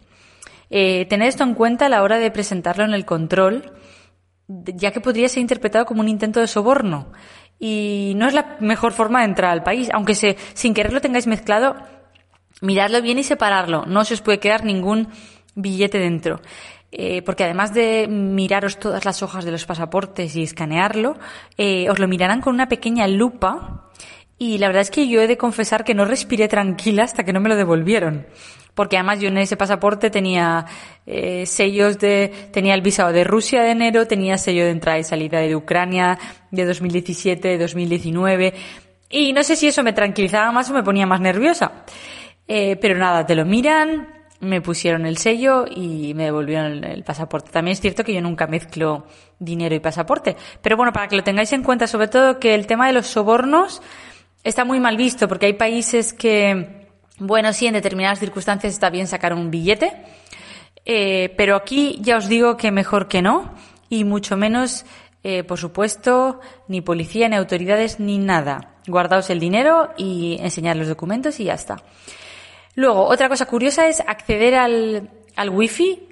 Eh, 0.68 1.06
tened 1.09 1.28
esto 1.28 1.45
en 1.45 1.54
cuenta 1.54 1.87
a 1.87 1.88
la 1.88 2.02
hora 2.02 2.18
de 2.18 2.30
presentarlo 2.30 2.85
en 2.85 2.92
el 2.92 3.06
control, 3.06 3.73
ya 4.49 4.90
que 4.90 5.00
podría 5.00 5.30
ser 5.30 5.40
interpretado 5.40 5.87
como 5.87 6.02
un 6.02 6.09
intento 6.09 6.40
de 6.40 6.47
soborno. 6.47 7.11
Y 7.59 8.12
no 8.16 8.28
es 8.28 8.35
la 8.35 8.59
mejor 8.61 8.92
forma 8.92 9.21
de 9.21 9.26
entrar 9.26 9.50
al 9.50 9.62
país, 9.62 9.88
aunque 9.95 10.14
se, 10.14 10.37
sin 10.52 10.75
querer 10.75 10.92
lo 10.92 11.00
tengáis 11.00 11.26
mezclado, 11.26 11.76
miradlo 12.60 13.02
bien 13.02 13.18
y 13.18 13.22
separarlo. 13.22 13.84
No 13.86 14.04
se 14.04 14.14
os 14.14 14.20
puede 14.20 14.38
quedar 14.38 14.64
ningún 14.64 15.08
billete 15.54 15.98
dentro. 15.98 16.40
Eh, 16.92 17.20
porque 17.22 17.44
además 17.44 17.75
de 17.75 18.06
miraros 18.08 18.78
todas 18.78 19.04
las 19.04 19.22
hojas 19.22 19.44
de 19.44 19.50
los 19.50 19.66
pasaportes 19.66 20.34
y 20.36 20.42
escanearlo, 20.42 21.18
eh, 21.58 21.90
os 21.90 21.98
lo 21.98 22.08
mirarán 22.08 22.40
con 22.40 22.54
una 22.54 22.68
pequeña 22.68 23.06
lupa 23.06 23.90
y 24.38 24.58
la 24.58 24.68
verdad 24.68 24.82
es 24.82 24.90
que 24.90 25.08
yo 25.08 25.20
he 25.20 25.26
de 25.26 25.36
confesar 25.36 25.84
que 25.84 25.94
no 25.94 26.04
respiré 26.04 26.46
tranquila 26.48 27.04
hasta 27.04 27.25
que 27.25 27.32
no 27.32 27.40
me 27.40 27.48
lo 27.48 27.56
devolvieron. 27.56 28.26
Porque 28.75 28.98
además 28.98 29.20
yo 29.20 29.28
en 29.28 29.38
ese 29.38 29.56
pasaporte 29.56 30.10
tenía 30.10 30.66
eh, 31.06 31.46
sellos 31.46 31.98
de, 31.98 32.30
tenía 32.52 32.75
el 32.75 32.82
visado 32.82 33.10
de 33.12 33.25
Rusia 33.25 33.62
de 33.62 33.70
enero, 33.70 34.06
tenía 34.06 34.36
sello 34.36 34.64
de 34.64 34.70
entrada 34.70 34.98
y 34.98 35.04
salida 35.04 35.40
de 35.40 35.56
Ucrania 35.56 36.18
de 36.50 36.66
2017, 36.66 37.48
de 37.48 37.58
2019. 37.58 38.54
Y 39.08 39.32
no 39.32 39.42
sé 39.42 39.56
si 39.56 39.68
eso 39.68 39.82
me 39.82 39.94
tranquilizaba 39.94 40.52
más 40.52 40.68
o 40.68 40.75
me 40.75 40.82
ponía 40.82 41.06
más 41.06 41.20
nerviosa. 41.20 41.84
Eh, 42.48 42.76
pero 42.76 42.96
nada, 42.98 43.26
te 43.26 43.34
lo 43.34 43.44
miran, 43.44 44.08
me 44.40 44.60
pusieron 44.60 45.06
el 45.06 45.16
sello 45.18 45.64
y 45.68 46.14
me 46.14 46.24
devolvieron 46.24 46.84
el 46.84 47.02
pasaporte. 47.04 47.50
También 47.50 47.72
es 47.72 47.80
cierto 47.80 48.04
que 48.04 48.14
yo 48.14 48.20
nunca 48.20 48.46
mezclo 48.46 49.06
dinero 49.38 49.74
y 49.74 49.80
pasaporte. 49.80 50.36
Pero 50.62 50.76
bueno, 50.76 50.92
para 50.92 51.08
que 51.08 51.16
lo 51.16 51.24
tengáis 51.24 51.52
en 51.52 51.62
cuenta, 51.62 51.86
sobre 51.86 52.08
todo 52.08 52.38
que 52.38 52.54
el 52.54 52.66
tema 52.66 52.86
de 52.86 52.92
los 52.92 53.06
sobornos, 53.06 53.82
está 54.44 54.64
muy 54.64 54.78
mal 54.78 54.96
visto 54.96 55.26
porque 55.28 55.46
hay 55.46 55.54
países 55.54 56.12
que, 56.12 56.88
bueno, 57.18 57.52
sí, 57.52 57.66
en 57.66 57.74
determinadas 57.74 58.20
circunstancias 58.20 58.72
está 58.72 58.90
bien 58.90 59.06
sacar 59.08 59.34
un 59.34 59.50
billete, 59.50 59.92
eh, 60.84 61.34
pero 61.36 61.56
aquí 61.56 61.98
ya 62.00 62.16
os 62.16 62.28
digo 62.28 62.56
que 62.56 62.70
mejor 62.70 63.08
que 63.08 63.22
no 63.22 63.54
y 63.88 64.04
mucho 64.04 64.36
menos, 64.36 64.84
eh, 65.24 65.42
por 65.42 65.58
supuesto, 65.58 66.40
ni 66.68 66.80
policía, 66.80 67.28
ni 67.28 67.36
autoridades, 67.36 67.98
ni 67.98 68.18
nada. 68.18 68.74
Guardaos 68.86 69.30
el 69.30 69.40
dinero 69.40 69.90
y 69.96 70.38
enseñar 70.40 70.76
los 70.76 70.86
documentos 70.86 71.40
y 71.40 71.44
ya 71.44 71.54
está. 71.54 71.82
Luego, 72.76 73.06
otra 73.06 73.28
cosa 73.28 73.47
curiosa 73.47 73.88
es 73.88 74.00
acceder 74.00 74.54
al, 74.54 75.11
wifi 75.50 76.09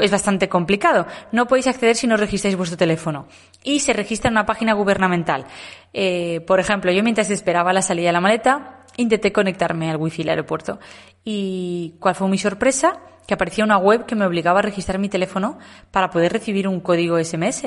es 0.00 0.10
bastante 0.10 0.48
complicado. 0.48 1.06
No 1.32 1.46
podéis 1.46 1.66
acceder 1.66 1.96
si 1.96 2.06
no 2.06 2.16
registráis 2.16 2.56
vuestro 2.56 2.78
teléfono. 2.78 3.26
Y 3.64 3.80
se 3.80 3.92
registra 3.92 4.28
en 4.28 4.34
una 4.34 4.46
página 4.46 4.72
gubernamental. 4.74 5.44
Eh, 5.92 6.40
por 6.46 6.60
ejemplo, 6.60 6.92
yo 6.92 7.02
mientras 7.02 7.30
esperaba 7.30 7.72
la 7.72 7.82
salida 7.82 8.06
de 8.06 8.12
la 8.12 8.20
maleta, 8.20 8.84
intenté 8.96 9.32
conectarme 9.32 9.90
al 9.90 9.96
wifi 9.96 10.22
del 10.22 10.30
aeropuerto. 10.30 10.78
¿Y 11.24 11.96
cuál 11.98 12.14
fue 12.14 12.28
mi 12.28 12.38
sorpresa? 12.38 13.00
Que 13.26 13.34
aparecía 13.34 13.64
una 13.64 13.78
web 13.78 14.06
que 14.06 14.14
me 14.14 14.24
obligaba 14.24 14.60
a 14.60 14.62
registrar 14.62 15.00
mi 15.00 15.08
teléfono 15.08 15.58
para 15.90 16.10
poder 16.10 16.32
recibir 16.32 16.68
un 16.68 16.78
código 16.78 17.18
SMS. 17.22 17.64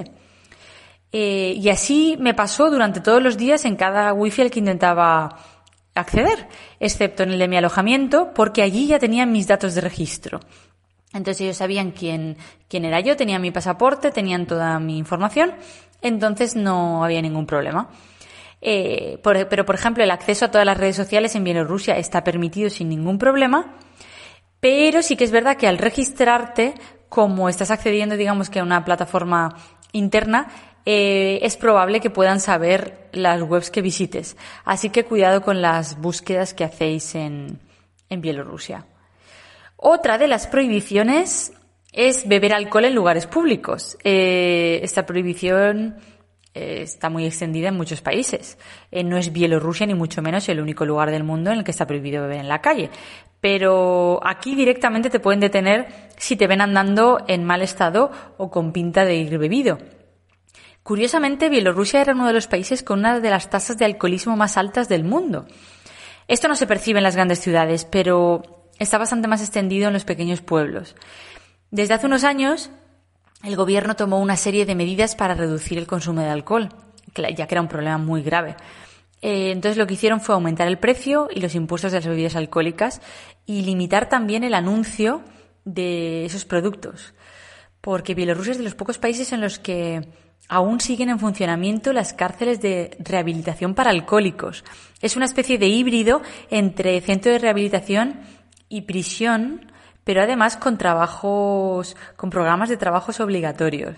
Eh, 1.11 1.53
y 1.57 1.69
así 1.69 2.15
me 2.19 2.33
pasó 2.33 2.69
durante 2.69 3.01
todos 3.01 3.21
los 3.21 3.37
días 3.37 3.65
en 3.65 3.75
cada 3.75 4.13
wifi 4.13 4.43
al 4.43 4.51
que 4.51 4.59
intentaba 4.59 5.37
acceder, 5.97 6.47
excepto 6.79 7.23
en 7.23 7.31
el 7.31 7.39
de 7.39 7.47
mi 7.47 7.57
alojamiento, 7.57 8.31
porque 8.33 8.61
allí 8.61 8.87
ya 8.87 8.99
tenían 8.99 9.31
mis 9.31 9.47
datos 9.47 9.75
de 9.75 9.81
registro. 9.81 10.39
Entonces 11.13 11.41
ellos 11.41 11.57
sabían 11.57 11.91
quién, 11.91 12.37
quién 12.67 12.85
era 12.85 12.99
yo, 12.99 13.15
tenían 13.15 13.41
mi 13.41 13.51
pasaporte, 13.51 14.11
tenían 14.11 14.45
toda 14.45 14.79
mi 14.79 14.97
información, 14.97 15.53
entonces 16.01 16.55
no 16.55 17.03
había 17.03 17.21
ningún 17.21 17.45
problema. 17.45 17.89
Eh, 18.61 19.19
pero, 19.23 19.65
por 19.65 19.75
ejemplo, 19.75 20.03
el 20.03 20.11
acceso 20.11 20.45
a 20.45 20.51
todas 20.51 20.65
las 20.65 20.77
redes 20.77 20.95
sociales 20.95 21.35
en 21.35 21.43
Bielorrusia 21.43 21.97
está 21.97 22.23
permitido 22.23 22.69
sin 22.69 22.89
ningún 22.89 23.17
problema, 23.17 23.75
pero 24.59 25.01
sí 25.01 25.15
que 25.15 25.23
es 25.23 25.31
verdad 25.31 25.57
que 25.57 25.67
al 25.67 25.77
registrarte, 25.77 26.73
como 27.09 27.49
estás 27.49 27.71
accediendo, 27.71 28.17
digamos 28.17 28.49
que 28.49 28.59
a 28.59 28.63
una 28.63 28.83
plataforma 28.83 29.55
interna, 29.91 30.47
eh, 30.89 31.45
es 31.45 31.57
probable 31.57 31.99
que 31.99 32.09
puedan 32.09 32.39
saber 32.39 33.09
las 33.11 33.41
webs 33.41 33.69
que 33.69 33.81
visites. 33.81 34.37
Así 34.63 34.89
que 34.89 35.03
cuidado 35.03 35.41
con 35.41 35.61
las 35.61 35.99
búsquedas 35.99 36.53
que 36.53 36.63
hacéis 36.63 37.13
en, 37.13 37.59
Bielorrusia. 38.09 38.85
Otra 39.75 40.17
de 40.17 40.29
las 40.29 40.47
prohibiciones 40.47 41.51
es 41.91 42.25
beber 42.25 42.53
alcohol 42.53 42.85
en 42.85 42.95
lugares 42.95 43.27
públicos. 43.27 43.97
Eh, 44.05 44.79
esta 44.81 45.05
prohibición 45.05 45.97
eh, 46.53 46.83
está 46.83 47.09
muy 47.09 47.25
extendida 47.25 47.67
en 47.67 47.75
muchos 47.75 47.99
países. 47.99 48.57
No 48.89 49.17
es 49.17 49.33
Bielorrusia 49.33 49.85
ni 49.87 49.93
mucho 49.93 50.21
menos 50.21 50.47
el 50.47 50.61
único 50.61 50.85
lugar 50.85 51.11
del 51.11 51.25
mundo 51.25 51.51
en 51.51 51.57
el 51.57 51.63
que 51.65 51.71
está 51.71 51.85
prohibido 51.85 52.21
beber 52.21 52.39
en 52.39 52.47
la 52.47 52.61
calle. 52.61 52.91
Pero 53.41 54.21
aquí 54.23 54.55
directamente 54.55 55.09
te 55.09 55.19
pueden 55.19 55.41
detener 55.41 55.87
si 56.15 56.37
te 56.37 56.47
ven 56.47 56.61
andando 56.61 57.25
en 57.27 57.43
mal 57.43 57.61
estado 57.61 58.09
o 58.37 58.49
con 58.49 58.71
pinta 58.71 59.03
de 59.03 59.17
ir 59.17 59.37
bebido. 59.37 59.79
Curiosamente, 60.87 61.49
Bielorrusia 61.49 61.99
era 61.99 62.13
uno 62.13 62.27
de 62.27 62.31
los 62.31 62.47
países 62.47 62.81
con 62.81 62.99
una 62.99 63.19
de 63.19 63.29
las 63.29 63.49
tasas 63.49 63.77
de 63.77 63.83
alcoholismo 63.83 64.37
más 64.37 64.55
altas 64.55 64.87
del 64.87 65.03
mundo. 65.03 65.45
Esto 66.29 66.47
no 66.47 66.55
se 66.55 66.65
percibe 66.65 66.99
en 66.99 67.03
las 67.03 67.17
grandes 67.17 67.41
ciudades, 67.41 67.83
pero 67.83 68.71
está 68.79 68.97
bastante 68.97 69.27
más 69.27 69.41
extendido 69.41 69.87
en 69.87 69.93
los 69.93 70.05
pequeños 70.05 70.39
pueblos. 70.39 70.95
Desde 71.71 71.93
hace 71.93 72.05
unos 72.05 72.23
años, 72.23 72.69
el 73.43 73.57
gobierno 73.57 73.97
tomó 73.97 74.21
una 74.21 74.37
serie 74.37 74.65
de 74.65 74.75
medidas 74.75 75.17
para 75.17 75.33
reducir 75.33 75.77
el 75.77 75.87
consumo 75.87 76.21
de 76.21 76.29
alcohol, 76.29 76.69
ya 77.35 77.47
que 77.47 77.53
era 77.53 77.61
un 77.61 77.67
problema 77.67 77.97
muy 77.97 78.23
grave. 78.23 78.55
Eh, 79.21 79.51
entonces 79.51 79.75
lo 79.75 79.87
que 79.87 79.95
hicieron 79.95 80.21
fue 80.21 80.35
aumentar 80.35 80.69
el 80.69 80.79
precio 80.79 81.27
y 81.29 81.41
los 81.41 81.53
impuestos 81.53 81.91
de 81.91 81.97
las 81.97 82.07
bebidas 82.07 82.37
alcohólicas 82.37 83.01
y 83.45 83.63
limitar 83.63 84.07
también 84.07 84.45
el 84.45 84.53
anuncio 84.53 85.21
de 85.65 86.23
esos 86.23 86.45
productos. 86.45 87.13
Porque 87.81 88.15
Bielorrusia 88.15 88.51
es 88.51 88.57
de 88.57 88.63
los 88.63 88.75
pocos 88.75 88.97
países 88.99 89.33
en 89.33 89.41
los 89.41 89.59
que 89.59 90.07
aún 90.49 90.79
siguen 90.79 91.09
en 91.09 91.19
funcionamiento 91.19 91.93
las 91.93 92.13
cárceles 92.13 92.61
de 92.61 92.95
rehabilitación 92.99 93.73
para 93.73 93.89
alcohólicos. 93.89 94.63
Es 95.01 95.15
una 95.15 95.25
especie 95.25 95.57
de 95.57 95.67
híbrido 95.67 96.21
entre 96.49 97.01
centro 97.01 97.31
de 97.31 97.39
rehabilitación 97.39 98.21
y 98.69 98.81
prisión, 98.81 99.71
pero 100.03 100.21
además 100.21 100.57
con 100.57 100.77
trabajos, 100.77 101.95
con 102.15 102.29
programas 102.29 102.69
de 102.69 102.77
trabajos 102.77 103.19
obligatorios. 103.19 103.95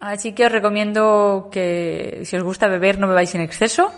Así 0.00 0.32
que 0.32 0.46
os 0.46 0.52
recomiendo 0.52 1.48
que 1.52 2.22
si 2.24 2.36
os 2.36 2.42
gusta 2.42 2.68
beber 2.68 2.98
no 2.98 3.08
bebáis 3.08 3.34
en 3.34 3.42
exceso 3.42 3.92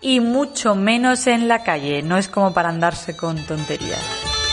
y 0.00 0.20
mucho 0.20 0.74
menos 0.74 1.26
en 1.26 1.48
la 1.48 1.62
calle. 1.62 2.02
No 2.02 2.18
es 2.18 2.28
como 2.28 2.52
para 2.52 2.68
andarse 2.68 3.16
con 3.16 3.36
tonterías. 3.46 4.45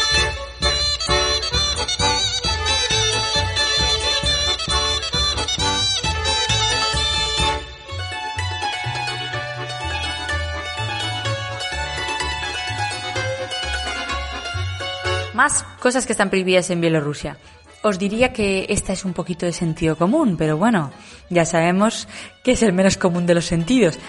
Más 15.43 15.65
cosas 15.81 16.05
que 16.05 16.13
están 16.13 16.29
prohibidas 16.29 16.69
en 16.69 16.79
Bielorrusia. 16.79 17.35
Os 17.81 17.99
diría 17.99 18.31
que 18.31 18.65
esta 18.69 18.93
es 18.93 19.03
un 19.03 19.11
poquito 19.11 19.45
de 19.45 19.51
sentido 19.51 19.97
común, 19.97 20.37
pero 20.37 20.55
bueno, 20.55 20.89
ya 21.29 21.43
sabemos 21.43 22.07
que 22.45 22.53
es 22.53 22.63
el 22.63 22.71
menos 22.71 22.95
común 22.95 23.25
de 23.25 23.33
los 23.33 23.43
sentidos. 23.43 23.99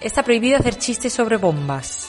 Está 0.00 0.22
prohibido 0.22 0.56
hacer 0.56 0.78
chistes 0.78 1.12
sobre 1.12 1.36
bombas. 1.36 2.08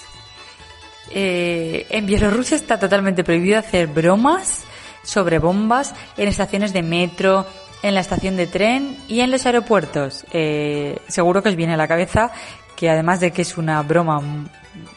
Eh, 1.12 1.88
en 1.89 2.05
Bielorrusia 2.05 2.55
está 2.55 2.79
totalmente 2.79 3.25
prohibido 3.25 3.60
hacer 3.60 3.88
bromas 3.88 4.63
sobre 5.03 5.39
bombas 5.39 5.93
en 6.15 6.29
estaciones 6.29 6.72
de 6.72 6.84
metro, 6.84 7.46
en 7.82 7.93
la 7.93 8.00
estación 8.00 8.38
de 8.38 8.48
tren 8.48 8.98
y 9.10 9.20
en 9.20 9.32
los 9.32 9.46
aeropuertos. 9.46 10.25
Eh, 10.32 11.00
seguro 11.10 11.43
que 11.43 11.50
os 11.50 11.58
viene 11.58 11.74
a 11.74 11.77
la 11.77 11.89
cabeza 11.89 12.32
que 12.77 12.89
además 12.89 13.20
de 13.20 13.32
que 13.32 13.41
es 13.41 13.58
una 13.58 13.82
broma 13.84 14.22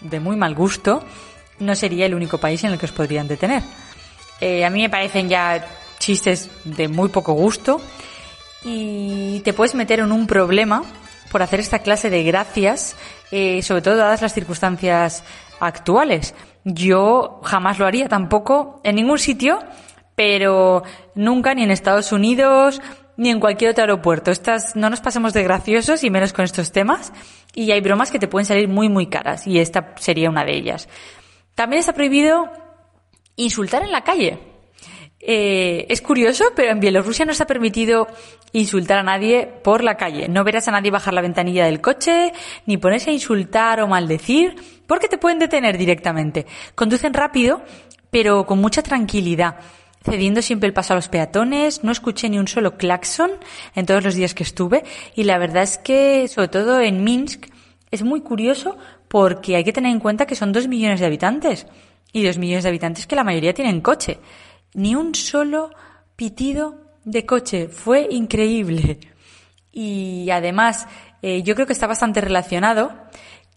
de 0.03 0.21
muy 0.21 0.37
mal 0.37 0.55
gusto, 0.55 1.03
no 1.59 1.75
sería 1.75 2.07
el 2.07 2.15
único 2.15 2.39
país 2.39 2.63
en 2.65 2.73
el 2.73 2.79
que 2.79 2.87
os 2.87 2.93
podrían 2.93 3.29
detener. 3.29 3.63
Eh, 4.41 4.65
a 4.65 4.71
mí 4.71 4.83
me 4.83 4.91
parecen 4.91 5.29
ya 5.29 5.67
chistes 5.99 6.51
de 6.65 6.89
muy 6.89 7.09
poco 7.09 7.33
gusto 7.33 7.81
y 8.63 9.41
te 9.41 9.53
puedes 9.53 9.75
meter 9.75 10.01
en 10.01 10.13
un 10.13 10.27
problema 10.27 10.83
por 11.31 11.43
hacer 11.43 11.61
esta 11.61 11.81
clase 11.81 12.11
de 12.11 12.23
gracias, 12.23 12.97
eh, 13.31 13.63
sobre 13.63 13.83
todo 13.83 13.97
dadas 13.97 14.23
las 14.23 14.35
circunstancias 14.35 15.25
actuales. 15.61 16.35
Yo 16.65 17.41
jamás 17.45 17.79
lo 17.79 17.87
haría 17.87 18.09
tampoco 18.09 18.81
en 18.85 18.97
ningún 18.97 19.19
sitio, 19.19 19.59
pero 20.15 20.83
nunca 21.15 21.55
ni 21.55 21.63
en 21.63 21.71
Estados 21.71 22.13
Unidos 22.13 22.81
ni 23.17 23.31
en 23.31 23.41
cualquier 23.41 23.71
otro 23.71 23.83
aeropuerto. 23.83 24.33
No 24.75 24.91
nos 24.91 25.01
pasemos 25.01 25.33
de 25.33 25.43
graciosos 25.43 26.05
y 26.05 26.11
menos 26.11 26.33
con 26.33 26.45
estos 26.45 26.73
temas. 26.73 27.13
Y 27.55 27.71
hay 27.71 27.81
bromas 27.81 28.11
que 28.11 28.19
te 28.19 28.29
pueden 28.29 28.45
salir 28.45 28.69
muy 28.69 28.89
muy 28.89 29.07
caras 29.07 29.47
y 29.47 29.59
esta 29.59 29.95
sería 29.97 30.29
una 30.29 30.45
de 30.45 30.57
ellas. 30.57 30.89
También 31.57 31.81
está 31.81 31.95
prohibido 31.95 32.51
insultar 33.35 33.83
en 33.83 33.91
la 33.91 34.05
calle. 34.05 34.39
Eh, 35.19 35.87
es 35.89 36.03
curioso, 36.03 36.45
pero 36.55 36.71
en 36.71 36.81
Bielorrusia 36.81 37.25
no 37.25 37.33
está 37.33 37.47
permitido 37.47 38.07
insultar 38.53 38.99
a 38.99 39.03
nadie 39.03 39.47
por 39.65 39.83
la 39.83 39.97
calle. 39.97 40.29
No 40.29 40.45
verás 40.45 40.69
a 40.69 40.71
nadie 40.71 40.91
bajar 40.91 41.15
la 41.15 41.23
ventanilla 41.23 41.65
del 41.65 41.81
coche, 41.81 42.35
ni 42.67 42.77
ponerse 42.77 43.09
a 43.09 43.15
insultar 43.15 43.81
o 43.81 43.89
maldecir, 43.89 44.55
porque 44.87 45.09
te 45.09 45.17
pueden 45.17 45.39
detener 45.39 45.79
directamente. 45.79 46.47
Conducen 46.75 47.15
rápido, 47.15 47.63
pero 48.11 48.45
con 48.45 48.61
mucha 48.61 48.83
tranquilidad, 48.83 49.57
cediendo 50.05 50.43
siempre 50.43 50.67
el 50.67 50.75
paso 50.75 50.93
a 50.93 50.97
los 50.97 51.09
peatones. 51.09 51.83
No 51.83 51.91
escuché 51.91 52.29
ni 52.29 52.39
un 52.39 52.49
solo 52.49 52.77
claxon 52.77 53.31
en 53.75 53.87
todos 53.87 54.05
los 54.05 54.15
días 54.15 54.35
que 54.35 54.43
estuve, 54.43 54.85
y 55.15 55.25
la 55.25 55.39
verdad 55.39 55.63
es 55.63 55.79
que, 55.79 56.29
sobre 56.29 56.49
todo 56.49 56.81
en 56.81 57.03
Minsk, 57.03 57.47
es 57.91 58.03
muy 58.03 58.21
curioso 58.21 58.77
porque 59.09 59.57
hay 59.57 59.65
que 59.65 59.73
tener 59.73 59.93
en 59.93 60.01
cuenta 60.01 60.27
que 60.27 60.35
son 60.35 60.53
dos 60.53 60.69
millones 60.69 61.01
de 61.01 61.07
habitantes 61.07 61.67
y 62.13 62.25
dos 62.25 62.39
millones 62.39 62.65
de 62.65 62.71
habitantes 62.71 63.07
que 63.07 63.17
la 63.17 63.25
mayoría 63.25 63.55
tienen 63.55 63.81
coche. 63.81 64.19
Ni 64.75 64.95
un 64.95 65.15
solo 65.15 65.71
pitido 66.17 66.87
de 67.05 67.25
coche. 67.25 67.69
Fue 67.69 68.07
increíble. 68.11 68.99
Y 69.73 70.31
además, 70.31 70.87
eh, 71.23 71.43
yo 71.43 71.55
creo 71.55 71.67
que 71.67 71.73
está 71.73 71.87
bastante 71.87 72.21
relacionado 72.21 72.95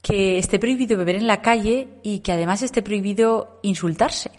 que 0.01 0.37
esté 0.37 0.59
prohibido 0.59 0.97
beber 0.97 1.15
en 1.15 1.27
la 1.27 1.41
calle 1.41 1.87
y 2.03 2.19
que 2.19 2.31
además 2.31 2.61
esté 2.61 2.81
prohibido 2.81 3.59
insultarse. 3.63 4.31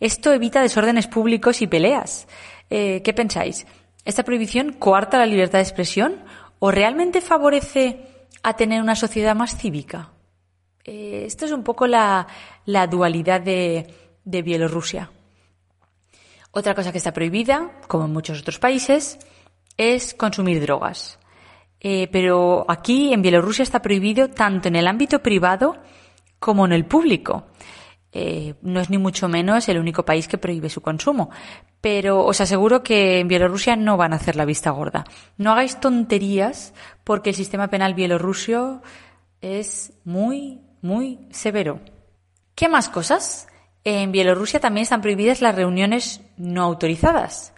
Esto 0.00 0.32
evita 0.32 0.60
desórdenes 0.60 1.06
públicos 1.06 1.62
y 1.62 1.66
peleas. 1.66 2.28
Eh, 2.70 3.02
¿Qué 3.02 3.12
pensáis? 3.12 3.66
¿Esta 4.04 4.22
prohibición 4.22 4.72
coarta 4.72 5.18
la 5.18 5.26
libertad 5.26 5.58
de 5.58 5.64
expresión 5.64 6.24
o 6.58 6.70
realmente 6.70 7.20
favorece 7.20 8.06
a 8.42 8.54
tener 8.54 8.82
una 8.82 8.96
sociedad 8.96 9.34
más 9.34 9.56
cívica? 9.56 10.12
Eh, 10.90 11.26
esto 11.26 11.44
es 11.44 11.52
un 11.52 11.62
poco 11.62 11.86
la, 11.86 12.26
dualidad 12.90 13.42
de, 13.42 13.92
Bielorrusia. 14.24 15.10
Otra 16.50 16.74
cosa 16.74 16.92
que 16.92 16.98
está 16.98 17.12
prohibida, 17.12 17.72
como 17.86 18.06
en 18.06 18.12
muchos 18.14 18.40
otros 18.40 18.58
países, 18.58 19.18
es 19.76 20.14
consumir 20.14 20.62
drogas. 20.62 21.18
Eh, 21.78 22.08
pero 22.10 22.64
aquí 22.68 23.12
en 23.12 23.20
Bielorrusia 23.20 23.64
está 23.64 23.82
prohibido 23.82 24.30
tanto 24.30 24.68
en 24.68 24.76
el 24.76 24.86
ámbito 24.86 25.22
privado 25.22 25.76
como 26.38 26.64
en 26.64 26.72
el 26.72 26.86
público. 26.86 27.48
Eh, 28.10 28.54
no 28.62 28.80
es 28.80 28.88
ni 28.88 28.96
mucho 28.96 29.28
menos 29.28 29.68
el 29.68 29.78
único 29.78 30.06
país 30.06 30.26
que 30.26 30.38
prohíbe 30.38 30.70
su 30.70 30.80
consumo. 30.80 31.28
Pero 31.82 32.24
os 32.24 32.40
aseguro 32.40 32.82
que 32.82 33.20
en 33.20 33.28
Bielorrusia 33.28 33.76
no 33.76 33.98
van 33.98 34.14
a 34.14 34.16
hacer 34.16 34.36
la 34.36 34.46
vista 34.46 34.70
gorda. 34.70 35.04
No 35.36 35.52
hagáis 35.52 35.80
tonterías 35.80 36.72
porque 37.04 37.30
el 37.30 37.36
sistema 37.36 37.68
penal 37.68 37.92
bielorruso 37.92 38.80
es 39.40 39.92
muy, 40.04 40.62
muy 40.82 41.18
severo. 41.30 41.80
¿Qué 42.54 42.68
más 42.68 42.88
cosas? 42.88 43.46
En 43.84 44.12
Bielorrusia 44.12 44.60
también 44.60 44.82
están 44.82 45.00
prohibidas 45.00 45.40
las 45.40 45.54
reuniones 45.54 46.20
no 46.36 46.62
autorizadas. 46.64 47.52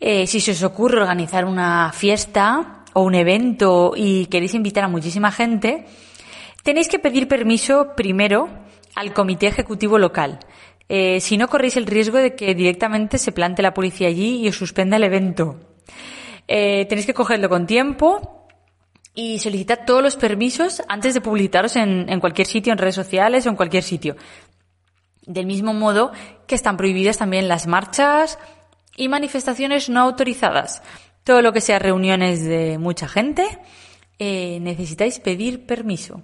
Eh, 0.00 0.26
si 0.26 0.40
se 0.40 0.52
os 0.52 0.62
ocurre 0.62 1.00
organizar 1.00 1.44
una 1.44 1.92
fiesta 1.92 2.84
o 2.92 3.02
un 3.02 3.14
evento 3.14 3.92
y 3.96 4.26
queréis 4.26 4.54
invitar 4.54 4.84
a 4.84 4.88
muchísima 4.88 5.30
gente, 5.30 5.86
tenéis 6.62 6.88
que 6.88 6.98
pedir 6.98 7.28
permiso 7.28 7.94
primero 7.96 8.48
al 8.94 9.12
comité 9.12 9.46
ejecutivo 9.46 9.98
local. 9.98 10.40
Eh, 10.88 11.20
si 11.20 11.36
no 11.36 11.48
corréis 11.48 11.76
el 11.76 11.86
riesgo 11.86 12.18
de 12.18 12.34
que 12.34 12.54
directamente 12.54 13.18
se 13.18 13.32
plante 13.32 13.62
la 13.62 13.74
policía 13.74 14.08
allí 14.08 14.44
y 14.44 14.48
os 14.48 14.56
suspenda 14.56 14.96
el 14.96 15.04
evento. 15.04 15.58
Eh, 16.46 16.86
tenéis 16.88 17.06
que 17.06 17.14
cogerlo 17.14 17.48
con 17.48 17.66
tiempo 17.66 18.43
y 19.14 19.38
solicitad 19.38 19.80
todos 19.86 20.02
los 20.02 20.16
permisos 20.16 20.82
antes 20.88 21.14
de 21.14 21.20
publicitaros 21.20 21.76
en, 21.76 22.18
cualquier 22.20 22.48
sitio, 22.48 22.72
en 22.72 22.78
redes 22.78 22.96
sociales 22.96 23.46
o 23.46 23.50
en 23.50 23.56
cualquier 23.56 23.84
sitio. 23.84 24.16
Del 25.24 25.46
mismo 25.46 25.72
modo 25.72 26.12
que 26.46 26.56
están 26.56 26.76
prohibidas 26.76 27.18
también 27.18 27.48
las 27.48 27.66
marchas 27.66 28.38
y 28.96 29.08
manifestaciones 29.08 29.88
no 29.88 30.00
autorizadas. 30.00 30.82
Todo 31.22 31.42
lo 31.42 31.52
que 31.52 31.60
sea 31.60 31.78
reuniones 31.78 32.44
de 32.44 32.76
mucha 32.78 33.08
gente, 33.08 33.44
eh, 34.18 34.58
necesitáis 34.60 35.20
pedir 35.20 35.64
permiso. 35.64 36.22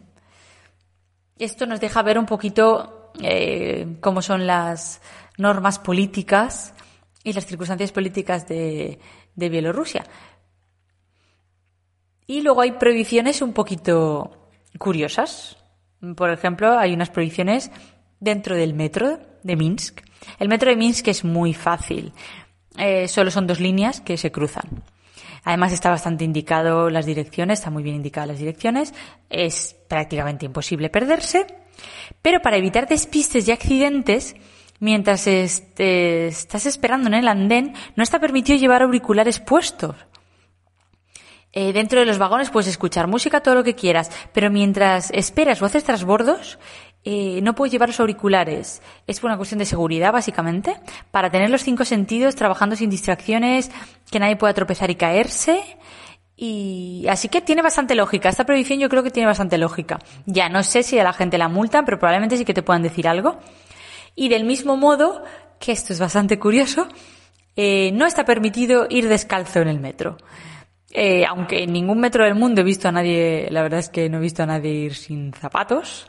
Esto 1.39 1.67
nos 1.67 1.81
deja 1.81 2.03
ver 2.03 2.19
un 2.19 2.27
poquito 2.27 3.13
eh, 3.23 3.97
cómo 4.01 4.21
son 4.21 4.47
las 4.47 5.01
normas 5.39 5.79
políticas 5.79 6.75
y 7.23 7.33
las 7.33 7.47
circunstancias 7.47 7.93
políticas 7.93 8.47
de 8.47 8.99
Bielorrusia. 9.37 10.05
Y 12.31 12.43
luego 12.43 12.61
hay 12.61 12.71
prohibiciones 12.71 13.43
un 13.43 13.53
poquito 13.53 14.31
curiosas. 14.79 15.57
Por 16.15 16.31
ejemplo, 16.31 16.79
hay 16.79 16.95
unas 16.95 17.11
prohibiciones 17.11 17.73
dentro 18.21 18.55
del 18.55 18.73
metro 18.73 19.19
de 19.43 19.57
Minsk. 19.57 20.03
El 20.39 20.49
metro 20.49 20.71
de 20.71 20.77
Minsk 20.77 21.09
es 21.09 21.25
muy 21.25 21.55
fácil. 21.55 22.13
Eh, 22.79 23.09
solo 23.09 23.33
son 23.33 23.49
dos 23.49 23.59
líneas 23.59 24.01
que 24.01 24.17
se 24.17 24.31
cruzan. 24.31 24.85
Además 25.43 25.73
está 25.73 25.91
bastante 25.91 26.23
indicado 26.23 26.89
las 26.89 27.05
direcciones, 27.05 27.59
está 27.59 27.71
muy 27.71 27.83
bien 27.83 27.97
indicadas 27.97 28.29
las 28.29 28.39
direcciones. 28.39 28.95
Es 29.29 29.75
prácticamente 29.89 30.47
imposible 30.47 30.89
perderse. 30.89 31.49
Pero 32.23 32.41
para 32.41 32.59
evitar 32.59 32.87
despistes 32.87 33.49
y 33.49 33.51
accidentes, 33.51 34.37
mientras 34.79 35.27
estás 35.27 36.65
esperando 36.65 37.09
en 37.09 37.15
el 37.15 37.27
andén, 37.27 37.75
no 37.97 38.05
está 38.05 38.21
permitido 38.21 38.57
llevar 38.57 38.83
auriculares 38.83 39.41
puestos. 39.41 39.97
Eh, 41.53 41.73
dentro 41.73 41.99
de 41.99 42.07
los 42.07 42.19
vagones 42.19 42.51
puedes 42.51 42.69
escuchar 42.69 43.07
música, 43.09 43.41
todo 43.41 43.57
lo 43.57 43.65
que 43.65 43.75
quieras, 43.75 44.11
pero 44.33 44.51
mientras 44.51 45.11
esperas 45.11 45.61
o 45.61 45.67
haces 45.67 45.83
transbordos, 45.83 46.59
eh, 47.03 47.41
no 47.43 47.55
puedes 47.55 47.73
llevar 47.73 47.89
los 47.89 47.99
auriculares. 48.01 48.83
Es 49.07 49.23
una 49.25 49.37
cuestión 49.37 49.59
de 49.59 49.65
seguridad, 49.65 50.13
básicamente, 50.13 50.77
para 51.11 51.31
tener 51.31 51.51
los 51.51 51.63
cinco 51.63 51.85
sentidos 51.85 52.37
trabajando 52.37 52.77
sin 52.77 52.91
distracciones, 52.91 53.71
que 54.11 54.21
nadie 54.21 54.37
pueda 54.37 54.55
tropezar 54.55 54.91
y 54.91 54.95
caerse. 54.95 55.63
Y 56.37 57.07
así 57.09 57.29
que 57.29 57.41
tiene 57.41 57.63
bastante 57.63 57.95
lógica. 57.95 58.29
Esta 58.29 58.45
prohibición 58.45 58.79
yo 58.79 58.89
creo 58.89 59.03
que 59.03 59.11
tiene 59.11 59.27
bastante 59.27 59.59
lógica. 59.59 59.99
Ya 60.27 60.49
no 60.49 60.63
sé 60.63 60.83
si 60.83 60.99
a 60.99 61.05
la 61.05 61.13
gente 61.13 61.37
la 61.37 61.49
multan, 61.49 61.85
pero 61.85 61.99
probablemente 61.99 62.37
sí 62.37 62.45
que 62.45 62.55
te 62.55 62.63
puedan 62.63 62.83
decir 62.83 63.09
algo. 63.09 63.39
Y 64.15 64.29
del 64.29 64.45
mismo 64.45 64.77
modo, 64.77 65.23
que 65.59 65.73
esto 65.73 65.93
es 65.93 66.01
bastante 66.01 66.39
curioso, 66.39 66.89
eh, 67.57 67.91
no 67.93 68.07
está 68.07 68.25
permitido 68.25 68.87
ir 68.89 69.09
descalzo 69.09 69.61
en 69.61 69.69
el 69.69 69.81
metro. 69.81 70.17
Eh, 70.93 71.25
aunque 71.25 71.63
en 71.63 71.73
ningún 71.73 72.01
metro 72.01 72.25
del 72.25 72.35
mundo 72.35 72.61
he 72.61 72.65
visto 72.65 72.89
a 72.89 72.93
nadie, 72.93 73.49
la 73.51 73.63
verdad 73.63 73.79
es 73.79 73.89
que 73.89 74.09
no 74.09 74.19
he 74.19 74.21
visto 74.21 74.43
a 74.43 74.47
nadie 74.47 74.71
ir 74.71 74.95
sin 74.95 75.33
zapatos, 75.33 76.09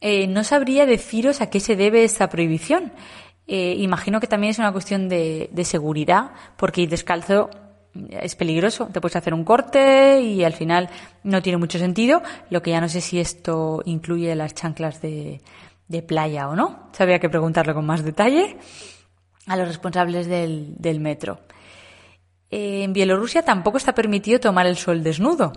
eh, 0.00 0.26
no 0.26 0.44
sabría 0.44 0.84
deciros 0.84 1.40
a 1.40 1.48
qué 1.48 1.60
se 1.60 1.76
debe 1.76 2.04
esta 2.04 2.28
prohibición. 2.28 2.92
Eh, 3.46 3.76
imagino 3.78 4.20
que 4.20 4.26
también 4.26 4.50
es 4.50 4.58
una 4.58 4.72
cuestión 4.72 5.08
de, 5.08 5.48
de, 5.52 5.64
seguridad, 5.64 6.32
porque 6.56 6.82
ir 6.82 6.90
descalzo 6.90 7.48
es 8.10 8.34
peligroso. 8.36 8.88
Te 8.92 9.00
puedes 9.00 9.16
hacer 9.16 9.32
un 9.32 9.44
corte 9.44 10.20
y 10.20 10.44
al 10.44 10.52
final 10.52 10.90
no 11.22 11.42
tiene 11.42 11.58
mucho 11.58 11.78
sentido. 11.78 12.22
Lo 12.50 12.62
que 12.62 12.72
ya 12.72 12.80
no 12.80 12.88
sé 12.88 13.00
si 13.00 13.20
esto 13.20 13.82
incluye 13.86 14.34
las 14.34 14.54
chanclas 14.54 15.00
de, 15.00 15.40
playa 16.06 16.48
o 16.48 16.56
no. 16.56 16.90
Sabría 16.92 17.20
que 17.20 17.28
preguntarlo 17.28 17.72
con 17.72 17.86
más 17.86 18.04
detalle 18.04 18.56
a 19.46 19.56
los 19.56 19.68
responsables 19.68 20.26
del 20.26 21.00
metro. 21.00 21.38
En 22.56 22.92
Bielorrusia 22.92 23.42
tampoco 23.42 23.78
está 23.78 23.96
permitido 23.96 24.38
tomar 24.38 24.68
el 24.68 24.76
sol 24.76 25.02
desnudo. 25.02 25.52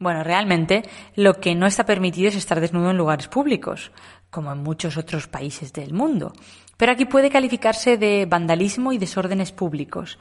Bueno, 0.00 0.24
realmente 0.24 0.82
lo 1.16 1.34
que 1.34 1.54
no 1.54 1.66
está 1.66 1.84
permitido 1.84 2.30
es 2.30 2.34
estar 2.34 2.62
desnudo 2.62 2.92
en 2.92 2.96
lugares 2.96 3.28
públicos, 3.28 3.92
como 4.30 4.50
en 4.50 4.62
muchos 4.62 4.96
otros 4.96 5.28
países 5.28 5.74
del 5.74 5.92
mundo. 5.92 6.32
Pero 6.78 6.92
aquí 6.92 7.04
puede 7.04 7.28
calificarse 7.28 7.98
de 7.98 8.24
vandalismo 8.24 8.94
y 8.94 8.96
desórdenes 8.96 9.52
públicos. 9.52 10.18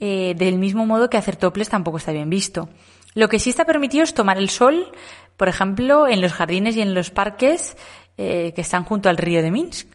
Eh, 0.00 0.34
del 0.36 0.58
mismo 0.58 0.84
modo 0.84 1.08
que 1.08 1.16
hacer 1.16 1.36
toples 1.36 1.70
tampoco 1.70 1.96
está 1.96 2.12
bien 2.12 2.28
visto. 2.28 2.68
Lo 3.14 3.30
que 3.30 3.38
sí 3.38 3.48
está 3.48 3.64
permitido 3.64 4.04
es 4.04 4.12
tomar 4.12 4.36
el 4.36 4.50
sol, 4.50 4.92
por 5.38 5.48
ejemplo, 5.48 6.06
en 6.08 6.20
los 6.20 6.34
jardines 6.34 6.76
y 6.76 6.82
en 6.82 6.92
los 6.92 7.08
parques 7.10 7.74
eh, 8.18 8.52
que 8.54 8.60
están 8.60 8.84
junto 8.84 9.08
al 9.08 9.16
río 9.16 9.40
de 9.40 9.50
Minsk 9.50 9.88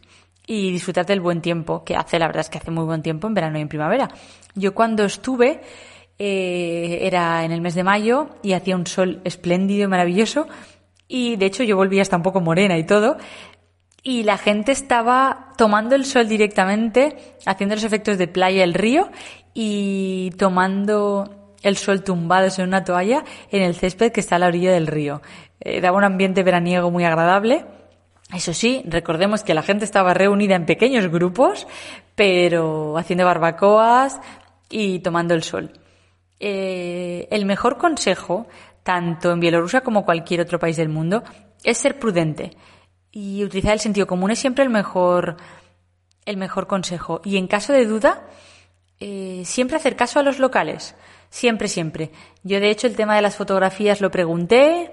y 0.46 0.72
disfrutar 0.72 1.06
del 1.06 1.22
buen 1.22 1.42
tiempo, 1.42 1.84
que 1.84 1.96
hace, 1.96 2.20
la 2.20 2.28
verdad 2.28 2.42
es 2.42 2.50
que 2.50 2.58
hace 2.58 2.72
muy 2.72 2.84
buen 2.84 3.02
tiempo 3.02 3.28
en 3.28 3.34
verano 3.34 3.58
y 3.58 3.62
en 3.62 3.70
primavera. 3.70 4.10
Yo 4.56 4.74
cuando 4.74 5.06
estuve, 5.06 5.62
eh, 6.20 7.00
era 7.02 7.44
en 7.44 7.52
el 7.52 7.62
mes 7.62 7.76
de 7.76 7.84
mayo 7.84 8.30
y 8.44 8.54
hacía 8.54 8.76
un 8.76 8.86
sol 8.86 9.22
espléndido 9.24 9.86
y 9.86 9.88
maravilloso 9.88 10.48
y 11.08 11.38
de 11.38 11.48
hecho 11.48 11.64
yo 11.64 11.76
volvía 11.76 12.02
hasta 12.02 12.18
un 12.18 12.24
poco 12.24 12.40
morena 12.40 12.78
y 12.78 12.86
todo 12.86 13.18
y 14.04 14.24
la 14.24 14.38
gente 14.38 14.72
estaba 14.72 15.54
tomando 15.58 15.96
el 15.96 16.06
sol 16.06 16.28
directamente, 16.28 17.36
haciendo 17.46 17.76
los 17.76 17.84
efectos 17.84 18.18
de 18.18 18.28
playa 18.28 18.64
el 18.64 18.74
río 18.74 19.10
y 19.54 20.32
tomando 20.38 21.54
el 21.62 21.78
sol 21.78 22.04
tumbados 22.04 22.60
en 22.60 22.68
una 22.68 22.84
toalla 22.84 23.24
en 23.50 23.62
el 23.62 23.76
césped 23.76 24.12
que 24.12 24.20
está 24.20 24.36
a 24.36 24.40
la 24.40 24.48
orilla 24.48 24.74
del 24.74 24.88
río. 24.88 25.22
Eh, 25.62 25.80
daba 25.82 25.98
un 25.98 26.04
ambiente 26.04 26.44
veraniego 26.44 26.92
muy 26.92 27.06
agradable 27.06 27.66
eso 28.38 28.54
sí, 28.54 28.84
recordemos 28.86 29.44
que 29.44 29.54
la 29.54 29.62
gente 29.62 29.86
estaba 29.86 30.14
reunida 30.14 30.56
en 30.56 30.66
pequeños 30.66 31.08
grupos, 31.08 31.68
pero 32.16 32.98
haciendo 32.98 33.26
barbacoas 33.26 34.20
y 34.70 35.00
tomando 35.00 35.34
el 35.34 35.44
sol. 35.44 35.72
Eh, 36.40 37.28
el 37.32 37.46
mejor 37.46 37.78
consejo, 37.78 38.48
tanto 38.84 39.32
en 39.32 39.40
Bielorrusia 39.40 39.82
como 39.82 40.04
cualquier 40.04 40.42
otro 40.42 40.60
país 40.60 40.78
del 40.78 40.90
mundo, 40.90 41.24
es 41.64 41.78
ser 41.78 42.00
prudente 42.00 42.58
y 43.12 43.44
utilizar 43.44 43.74
el 43.74 43.80
sentido 43.80 44.08
común 44.08 44.32
es 44.32 44.40
siempre 44.40 44.64
el 44.64 44.72
mejor, 44.72 45.38
el 46.26 46.38
mejor 46.38 46.68
consejo. 46.68 47.22
Y 47.24 47.38
en 47.38 47.48
caso 47.48 47.72
de 47.72 47.86
duda, 47.86 48.24
eh, 49.00 49.44
siempre 49.46 49.78
hacer 49.78 49.96
caso 49.96 50.20
a 50.20 50.24
los 50.24 50.40
locales. 50.40 50.96
Siempre, 51.30 51.68
siempre. 51.68 52.12
Yo, 52.44 52.60
de 52.60 52.70
hecho, 52.70 52.88
el 52.88 52.96
tema 52.96 53.16
de 53.16 53.22
las 53.22 53.36
fotografías 53.36 54.02
lo 54.02 54.12
pregunté, 54.12 54.92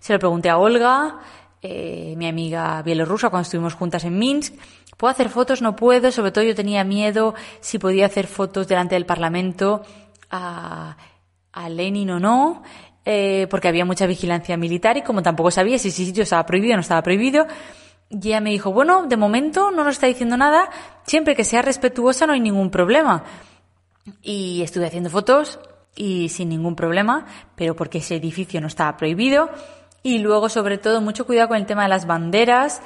se 0.00 0.12
lo 0.12 0.18
pregunté 0.18 0.48
a 0.48 0.58
Olga, 0.58 1.18
eh, 1.62 2.14
mi 2.16 2.28
amiga 2.28 2.82
bielorrusa 2.82 3.30
cuando 3.30 3.42
estuvimos 3.42 3.74
juntas 3.74 4.04
en 4.04 4.18
Minsk. 4.18 4.54
¿Puedo 4.96 5.10
hacer 5.10 5.28
fotos? 5.28 5.62
No 5.62 5.76
puedo. 5.76 6.10
Sobre 6.12 6.32
todo 6.32 6.44
yo 6.44 6.54
tenía 6.54 6.84
miedo 6.84 7.34
si 7.60 7.78
podía 7.78 8.06
hacer 8.06 8.26
fotos 8.26 8.68
delante 8.68 8.94
del 8.94 9.06
Parlamento 9.06 9.82
a, 10.30 10.96
Lenin 11.70 12.10
o 12.10 12.20
no, 12.20 12.62
eh, 13.04 13.48
porque 13.50 13.66
había 13.66 13.84
mucha 13.84 14.06
vigilancia 14.06 14.56
militar 14.56 14.96
y 14.96 15.02
como 15.02 15.22
tampoco 15.22 15.50
sabía 15.50 15.78
si 15.78 15.88
ese 15.88 16.04
sitio 16.04 16.22
estaba 16.22 16.46
prohibido 16.46 16.74
o 16.74 16.76
no 16.76 16.82
estaba 16.82 17.02
prohibido, 17.02 17.48
ella 18.10 18.40
me 18.40 18.50
dijo, 18.50 18.72
bueno, 18.72 19.06
de 19.06 19.16
momento 19.16 19.72
no 19.72 19.82
nos 19.82 19.96
está 19.96 20.06
diciendo 20.06 20.36
nada, 20.36 20.70
siempre 21.04 21.34
que 21.34 21.44
sea 21.44 21.62
respetuosa 21.62 22.26
no 22.26 22.32
hay 22.32 22.40
ningún 22.40 22.70
problema. 22.70 23.24
Y 24.22 24.62
estuve 24.62 24.86
haciendo 24.86 25.10
fotos 25.10 25.58
y 25.96 26.28
sin 26.28 26.48
ningún 26.48 26.76
problema, 26.76 27.26
pero 27.56 27.74
porque 27.74 27.98
ese 27.98 28.16
edificio 28.16 28.60
no 28.60 28.68
estaba 28.68 28.96
prohibido. 28.96 29.50
Y 30.02 30.18
luego, 30.18 30.48
sobre 30.48 30.78
todo, 30.78 31.00
mucho 31.00 31.26
cuidado 31.26 31.48
con 31.48 31.56
el 31.56 31.66
tema 31.66 31.82
de 31.82 31.88
las 31.88 32.06
banderas. 32.06 32.80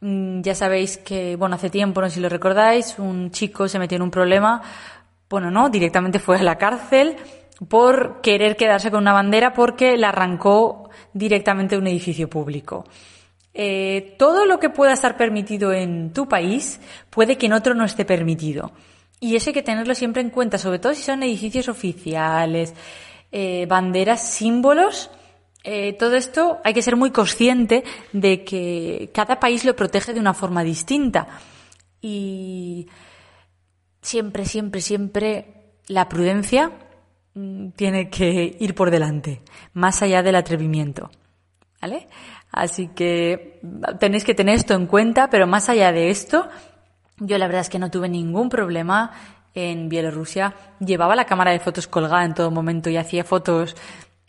Mm, 0.00 0.42
ya 0.42 0.54
sabéis 0.54 0.98
que, 0.98 1.36
bueno, 1.36 1.54
hace 1.56 1.70
tiempo, 1.70 2.00
no 2.00 2.08
sé 2.08 2.16
si 2.16 2.20
lo 2.20 2.28
recordáis, 2.28 2.98
un 2.98 3.30
chico 3.30 3.68
se 3.68 3.78
metió 3.78 3.96
en 3.96 4.02
un 4.02 4.10
problema, 4.10 4.62
bueno, 5.28 5.50
no, 5.50 5.68
directamente 5.70 6.18
fue 6.18 6.36
a 6.38 6.42
la 6.42 6.58
cárcel 6.58 7.16
por 7.68 8.20
querer 8.20 8.56
quedarse 8.56 8.90
con 8.90 9.00
una 9.00 9.12
bandera 9.12 9.52
porque 9.52 9.96
la 9.96 10.10
arrancó 10.10 10.90
directamente 11.12 11.74
de 11.74 11.80
un 11.80 11.86
edificio 11.86 12.28
público. 12.28 12.84
Eh, 13.54 14.14
todo 14.18 14.44
lo 14.44 14.60
que 14.60 14.68
pueda 14.68 14.92
estar 14.92 15.16
permitido 15.16 15.72
en 15.72 16.12
tu 16.12 16.28
país 16.28 16.78
puede 17.08 17.38
que 17.38 17.46
en 17.46 17.54
otro 17.54 17.74
no 17.74 17.84
esté 17.84 18.04
permitido. 18.04 18.72
Y 19.18 19.34
eso 19.34 19.50
hay 19.50 19.54
que 19.54 19.62
tenerlo 19.62 19.94
siempre 19.94 20.20
en 20.20 20.28
cuenta, 20.28 20.58
sobre 20.58 20.78
todo 20.78 20.94
si 20.94 21.02
son 21.02 21.22
edificios 21.22 21.68
oficiales, 21.68 22.74
eh, 23.32 23.64
banderas, 23.66 24.28
símbolos 24.28 25.10
eh, 25.68 25.94
todo 25.94 26.14
esto 26.14 26.60
hay 26.62 26.72
que 26.72 26.80
ser 26.80 26.94
muy 26.94 27.10
consciente 27.10 27.82
de 28.12 28.44
que 28.44 29.10
cada 29.12 29.40
país 29.40 29.64
lo 29.64 29.74
protege 29.74 30.14
de 30.14 30.20
una 30.20 30.32
forma 30.32 30.62
distinta. 30.62 31.26
Y 32.00 32.86
siempre, 34.00 34.44
siempre, 34.44 34.80
siempre 34.80 35.72
la 35.88 36.08
prudencia 36.08 36.70
mm, 37.34 37.70
tiene 37.70 38.10
que 38.10 38.56
ir 38.60 38.76
por 38.76 38.92
delante, 38.92 39.42
más 39.72 40.02
allá 40.02 40.22
del 40.22 40.36
atrevimiento. 40.36 41.10
¿Vale? 41.82 42.06
Así 42.52 42.86
que 42.94 43.60
tenéis 43.98 44.22
que 44.22 44.34
tener 44.34 44.54
esto 44.54 44.74
en 44.74 44.86
cuenta, 44.86 45.28
pero 45.30 45.48
más 45.48 45.68
allá 45.68 45.90
de 45.90 46.10
esto, 46.10 46.48
yo 47.18 47.38
la 47.38 47.46
verdad 47.48 47.62
es 47.62 47.70
que 47.70 47.80
no 47.80 47.90
tuve 47.90 48.08
ningún 48.08 48.48
problema 48.50 49.10
en 49.52 49.88
Bielorrusia. 49.88 50.54
Llevaba 50.78 51.16
la 51.16 51.24
cámara 51.24 51.50
de 51.50 51.58
fotos 51.58 51.88
colgada 51.88 52.24
en 52.24 52.34
todo 52.34 52.52
momento 52.52 52.88
y 52.88 52.96
hacía 52.96 53.24
fotos 53.24 53.74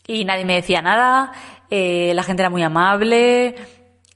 y 0.07 0.25
nadie 0.25 0.45
me 0.45 0.55
decía 0.55 0.81
nada, 0.81 1.33
eh, 1.69 2.13
la 2.15 2.23
gente 2.23 2.41
era 2.41 2.49
muy 2.49 2.63
amable, 2.63 3.55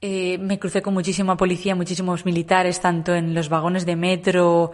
eh, 0.04 0.36
me 0.38 0.58
crucé 0.58 0.82
con 0.82 0.94
muchísima 0.94 1.36
policía, 1.36 1.76
muchísimos 1.76 2.26
militares, 2.26 2.80
tanto 2.80 3.14
en 3.14 3.34
los 3.34 3.48
vagones 3.48 3.86
de 3.86 3.94
metro 3.94 4.72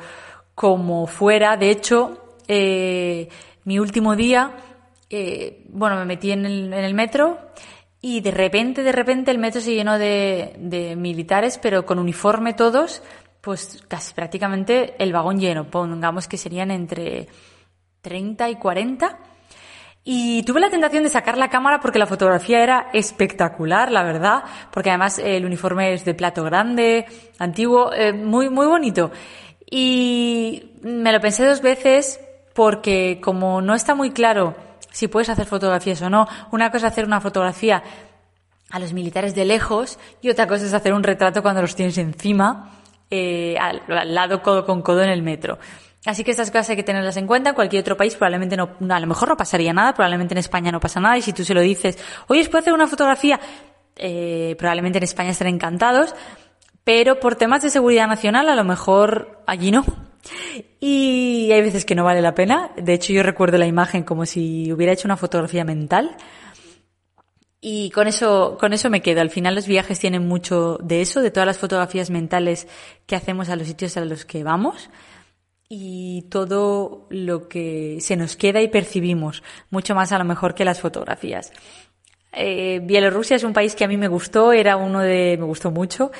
como 0.55 1.07
fuera. 1.07 1.59
De 1.59 1.71
hecho, 1.71 2.37
eh, 2.49 3.29
mi 3.65 3.79
último 3.79 4.17
día, 4.17 4.57
eh, 5.11 5.67
bueno, 5.69 5.97
me 5.97 6.07
metí 6.07 6.31
en 6.31 6.47
el, 6.47 6.95
metro 6.95 7.39
y 8.01 8.21
de 8.21 8.31
repente, 8.31 8.83
de 8.83 8.93
repente 8.93 9.31
el 9.31 9.37
metro 9.37 9.61
se 9.61 9.75
llenó 9.75 9.99
de, 9.99 10.55
de 10.59 10.97
militares, 10.97 11.59
pero 11.61 11.85
con 11.85 11.99
uniforme 11.99 12.55
todos, 12.55 13.03
pues 13.43 13.85
casi 13.87 14.15
prácticamente 14.15 14.95
el 14.99 15.13
vagón 15.13 15.39
lleno. 15.39 15.71
Pongamos 15.71 16.27
que 16.27 16.39
serían 16.39 16.71
entre 16.71 17.29
30 18.01 18.49
y 18.49 18.55
40 18.57 19.19
y 20.11 20.43
tuve 20.45 20.61
la 20.61 20.71
tentación 20.71 21.05
de 21.05 21.11
sacar 21.11 21.37
la 21.37 21.51
cámara 21.51 21.81
porque 21.81 21.99
la 21.99 22.07
fotografía 22.07 22.63
era 22.63 22.89
espectacular, 22.95 23.93
la 23.93 24.03
verdad, 24.03 24.43
porque 24.71 24.89
además 24.89 25.19
el 25.19 25.45
uniforme 25.45 25.93
es 25.93 26.07
de 26.07 26.15
plato 26.15 26.45
grande, 26.45 27.05
antiguo, 27.39 27.93
eh, 27.93 28.15
muy, 28.15 28.49
muy 28.49 28.65
bonito. 28.65 29.11
Y 29.71 30.73
me 30.81 31.13
lo 31.13 31.21
pensé 31.21 31.45
dos 31.45 31.61
veces 31.61 32.21
porque 32.55 33.21
como 33.23 33.61
no 33.61 33.75
está 33.75 33.95
muy 33.95 34.11
claro 34.13 34.57
si 34.91 35.09
puedes 35.09 35.29
hacer 35.29 35.45
fotografías 35.45 36.01
o 36.01 36.09
no, 36.09 36.27
una 36.53 36.71
cosa 36.71 36.87
es 36.87 36.93
hacer 36.95 37.05
una 37.05 37.21
fotografía 37.21 37.83
a 38.71 38.79
los 38.79 38.95
militares 38.95 39.35
de 39.35 39.45
lejos 39.45 39.99
y 40.23 40.31
otra 40.31 40.47
cosa 40.47 40.65
es 40.65 40.73
hacer 40.73 40.95
un 40.95 41.03
retrato 41.03 41.43
cuando 41.43 41.61
los 41.61 41.77
tienes 41.77 41.99
encima, 41.99 42.81
eh, 43.11 43.59
al, 43.61 43.83
al 43.87 44.15
lado 44.15 44.41
codo 44.43 44.65
con 44.65 44.81
codo 44.81 45.03
en 45.03 45.11
el 45.11 45.21
metro. 45.21 45.59
Así 46.09 46.25
que 46.25 46.31
estas 46.31 46.51
cosas 46.51 46.71
hay 46.71 46.77
que 46.77 46.83
tenerlas 46.83 47.19
en 47.19 47.27
cuenta. 47.27 47.51
En 47.51 47.55
cualquier 47.55 47.83
otro 47.83 47.95
país 47.95 48.15
probablemente 48.15 48.57
no, 48.57 48.71
a 48.89 48.99
lo 48.99 49.07
mejor 49.07 49.29
no 49.29 49.37
pasaría 49.37 49.75
nada, 49.75 49.93
probablemente 49.93 50.33
en 50.33 50.39
España 50.39 50.73
no 50.73 50.81
pasa 50.81 51.01
nada. 51.01 51.19
Y 51.19 51.21
si 51.21 51.35
tú 51.35 51.45
se 51.45 51.53
lo 51.53 51.61
dices, 51.61 51.99
oye, 52.29 52.43
¿puedo 52.47 52.61
hacer 52.61 52.73
una 52.73 52.87
fotografía? 52.87 53.39
Eh, 53.95 54.57
probablemente 54.59 54.97
en 54.97 55.05
España 55.05 55.33
estarán 55.33 55.53
encantados. 55.53 56.15
Pero 56.83 57.21
por 57.21 57.37
temas 57.37 57.61
de 57.61 57.69
seguridad 57.69 58.09
nacional, 58.09 58.49
a 58.49 58.55
lo 58.55 58.65
mejor 58.65 59.43
allí 59.47 59.71
no. 59.71 59.85
Y 60.81 61.51
hay 61.53 61.61
veces 61.61 61.85
que 61.85 61.95
no 61.95 62.05
vale 62.05 62.23
la 62.23 62.35
pena. 62.35 62.71
De 62.79 62.95
hecho, 62.95 63.13
yo 63.13 63.23
recuerdo 63.23 63.59
la 63.59 63.67
imagen 63.67 64.03
como 64.03 64.25
si 64.25 64.73
hubiera 64.73 64.95
hecho 64.95 65.09
una 65.09 65.19
fotografía 65.19 65.67
mental. 65.67 66.17
Y 67.61 67.91
con 67.91 68.07
eso, 68.07 68.57
con 68.59 68.73
eso 68.73 68.89
me 68.89 69.03
quedo. 69.03 69.21
Al 69.21 69.29
final 69.29 69.55
los 69.55 69.67
viajes 69.67 69.99
tienen 69.99 70.27
mucho 70.27 70.79
de 70.81 71.03
eso, 71.03 71.21
de 71.21 71.31
todas 71.31 71.47
las 71.47 71.59
fotografías 71.59 72.09
mentales 72.09 72.67
que 73.05 73.15
hacemos 73.15 73.51
a 73.51 73.57
los 73.57 73.67
sitios 73.67 73.99
a 73.99 74.07
los 74.07 74.25
que 74.25 74.43
vamos 74.43 74.89
y 75.69 76.23
todo 76.31 77.07
lo 77.11 77.49
que 77.49 77.99
se 78.01 78.17
nos 78.17 78.37
queda 78.37 78.63
y 78.63 78.69
percibimos, 78.69 79.43
mucho 79.71 79.95
más 79.95 80.13
a 80.13 80.19
lo 80.19 80.25
mejor 80.25 80.55
que 80.55 80.65
las 80.65 80.81
fotografías. 80.81 81.53
Eh, 82.33 82.81
Bielorrusia 82.83 83.37
es 83.37 83.45
un 83.45 83.53
país 83.53 83.75
que 83.75 83.85
a 83.85 83.89
mí 83.89 83.97
me 83.97 84.09
gustó, 84.09 84.53
era 84.53 84.77
uno 84.77 85.01
de, 85.01 85.37
me 85.39 85.45
gustó 85.47 85.71
mucho, 85.71 86.11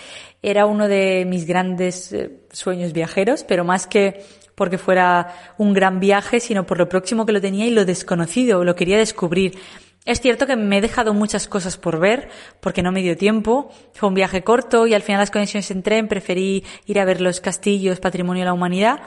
era 0.43 0.67
uno 0.67 0.89
de 0.89 1.25
mis 1.27 1.47
grandes 1.47 2.13
eh, 2.13 2.41
sueños 2.51 2.93
viajeros, 2.93 3.45
pero 3.45 3.65
más 3.65 3.87
que 3.87 4.25
porque 4.55 4.77
fuera 4.77 5.55
un 5.57 5.73
gran 5.73 6.01
viaje, 6.01 6.41
sino 6.41 6.67
por 6.67 6.79
lo 6.79 6.89
próximo 6.89 7.25
que 7.25 7.33
lo 7.33 7.41
tenía 7.41 7.67
y 7.67 7.71
lo 7.71 7.85
desconocido, 7.85 8.65
lo 8.65 8.75
quería 8.75 8.99
descubrir. 8.99 9.57
Es 10.05 10.21
cierto 10.21 10.47
que 10.47 10.57
me 10.57 10.79
he 10.79 10.81
dejado 10.81 11.15
muchas 11.15 11.47
cosas 11.47 11.77
por 11.77 12.01
ver, 12.01 12.29
porque 12.61 12.83
no 12.83 12.91
me 12.91 13.03
dio 13.03 13.17
tiempo. 13.17 13.71
Fue 13.93 14.09
un 14.09 14.15
viaje 14.15 14.43
corto 14.43 14.87
y 14.87 14.95
al 14.95 15.03
final 15.03 15.21
las 15.21 15.31
conexiones 15.31 15.71
en 15.71 15.83
tren 15.83 16.09
preferí 16.09 16.65
ir 16.87 16.99
a 16.99 17.05
ver 17.05 17.21
los 17.21 17.41
castillos, 17.41 18.01
patrimonio 18.01 18.41
de 18.41 18.47
la 18.47 18.53
humanidad, 18.53 19.01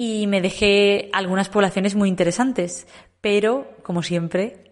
y 0.00 0.28
me 0.28 0.40
dejé 0.40 1.10
algunas 1.12 1.48
poblaciones 1.48 1.96
muy 1.96 2.08
interesantes, 2.08 2.86
pero, 3.20 3.66
como 3.82 4.04
siempre, 4.04 4.70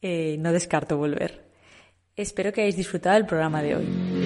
eh, 0.00 0.36
no 0.38 0.52
descarto 0.52 0.96
volver. 0.96 1.50
Espero 2.14 2.52
que 2.52 2.60
hayáis 2.60 2.76
disfrutado 2.76 3.16
del 3.16 3.26
programa 3.26 3.62
de 3.62 3.74
hoy. 3.74 4.19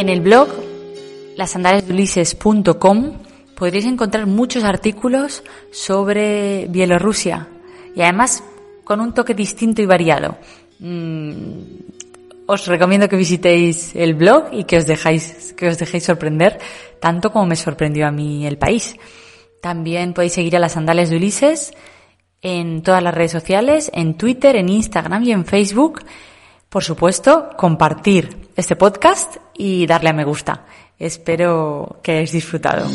En 0.00 0.08
el 0.08 0.22
blog 0.22 0.48
lasandalesdeulises.com 1.36 3.12
podréis 3.54 3.84
encontrar 3.84 4.26
muchos 4.26 4.64
artículos 4.64 5.42
sobre 5.72 6.64
Bielorrusia 6.70 7.48
y 7.94 8.00
además 8.00 8.42
con 8.82 9.02
un 9.02 9.12
toque 9.12 9.34
distinto 9.34 9.82
y 9.82 9.84
variado. 9.84 10.38
Mm, 10.78 11.52
os 12.46 12.66
recomiendo 12.66 13.10
que 13.10 13.16
visitéis 13.16 13.94
el 13.94 14.14
blog 14.14 14.44
y 14.52 14.64
que 14.64 14.78
os 14.78 14.86
dejáis, 14.86 15.52
que 15.52 15.68
os 15.68 15.76
dejéis 15.76 16.04
sorprender 16.04 16.58
tanto 16.98 17.30
como 17.30 17.44
me 17.44 17.56
sorprendió 17.56 18.06
a 18.06 18.10
mí 18.10 18.46
el 18.46 18.56
país. 18.56 18.96
También 19.60 20.14
podéis 20.14 20.32
seguir 20.32 20.56
a 20.56 20.60
las 20.60 20.72
sandales 20.72 21.10
de 21.10 21.16
Ulises 21.16 21.72
en 22.40 22.82
todas 22.82 23.02
las 23.02 23.12
redes 23.12 23.32
sociales, 23.32 23.90
en 23.92 24.16
Twitter, 24.16 24.56
en 24.56 24.70
Instagram 24.70 25.24
y 25.24 25.32
en 25.32 25.44
Facebook. 25.44 26.00
Por 26.70 26.84
supuesto, 26.84 27.50
compartir 27.58 28.48
este 28.60 28.76
podcast 28.76 29.36
y 29.54 29.86
darle 29.86 30.10
a 30.10 30.12
me 30.12 30.24
gusta. 30.24 30.66
Espero 30.98 31.98
que 32.02 32.12
hayáis 32.12 32.32
disfrutado. 32.32 32.86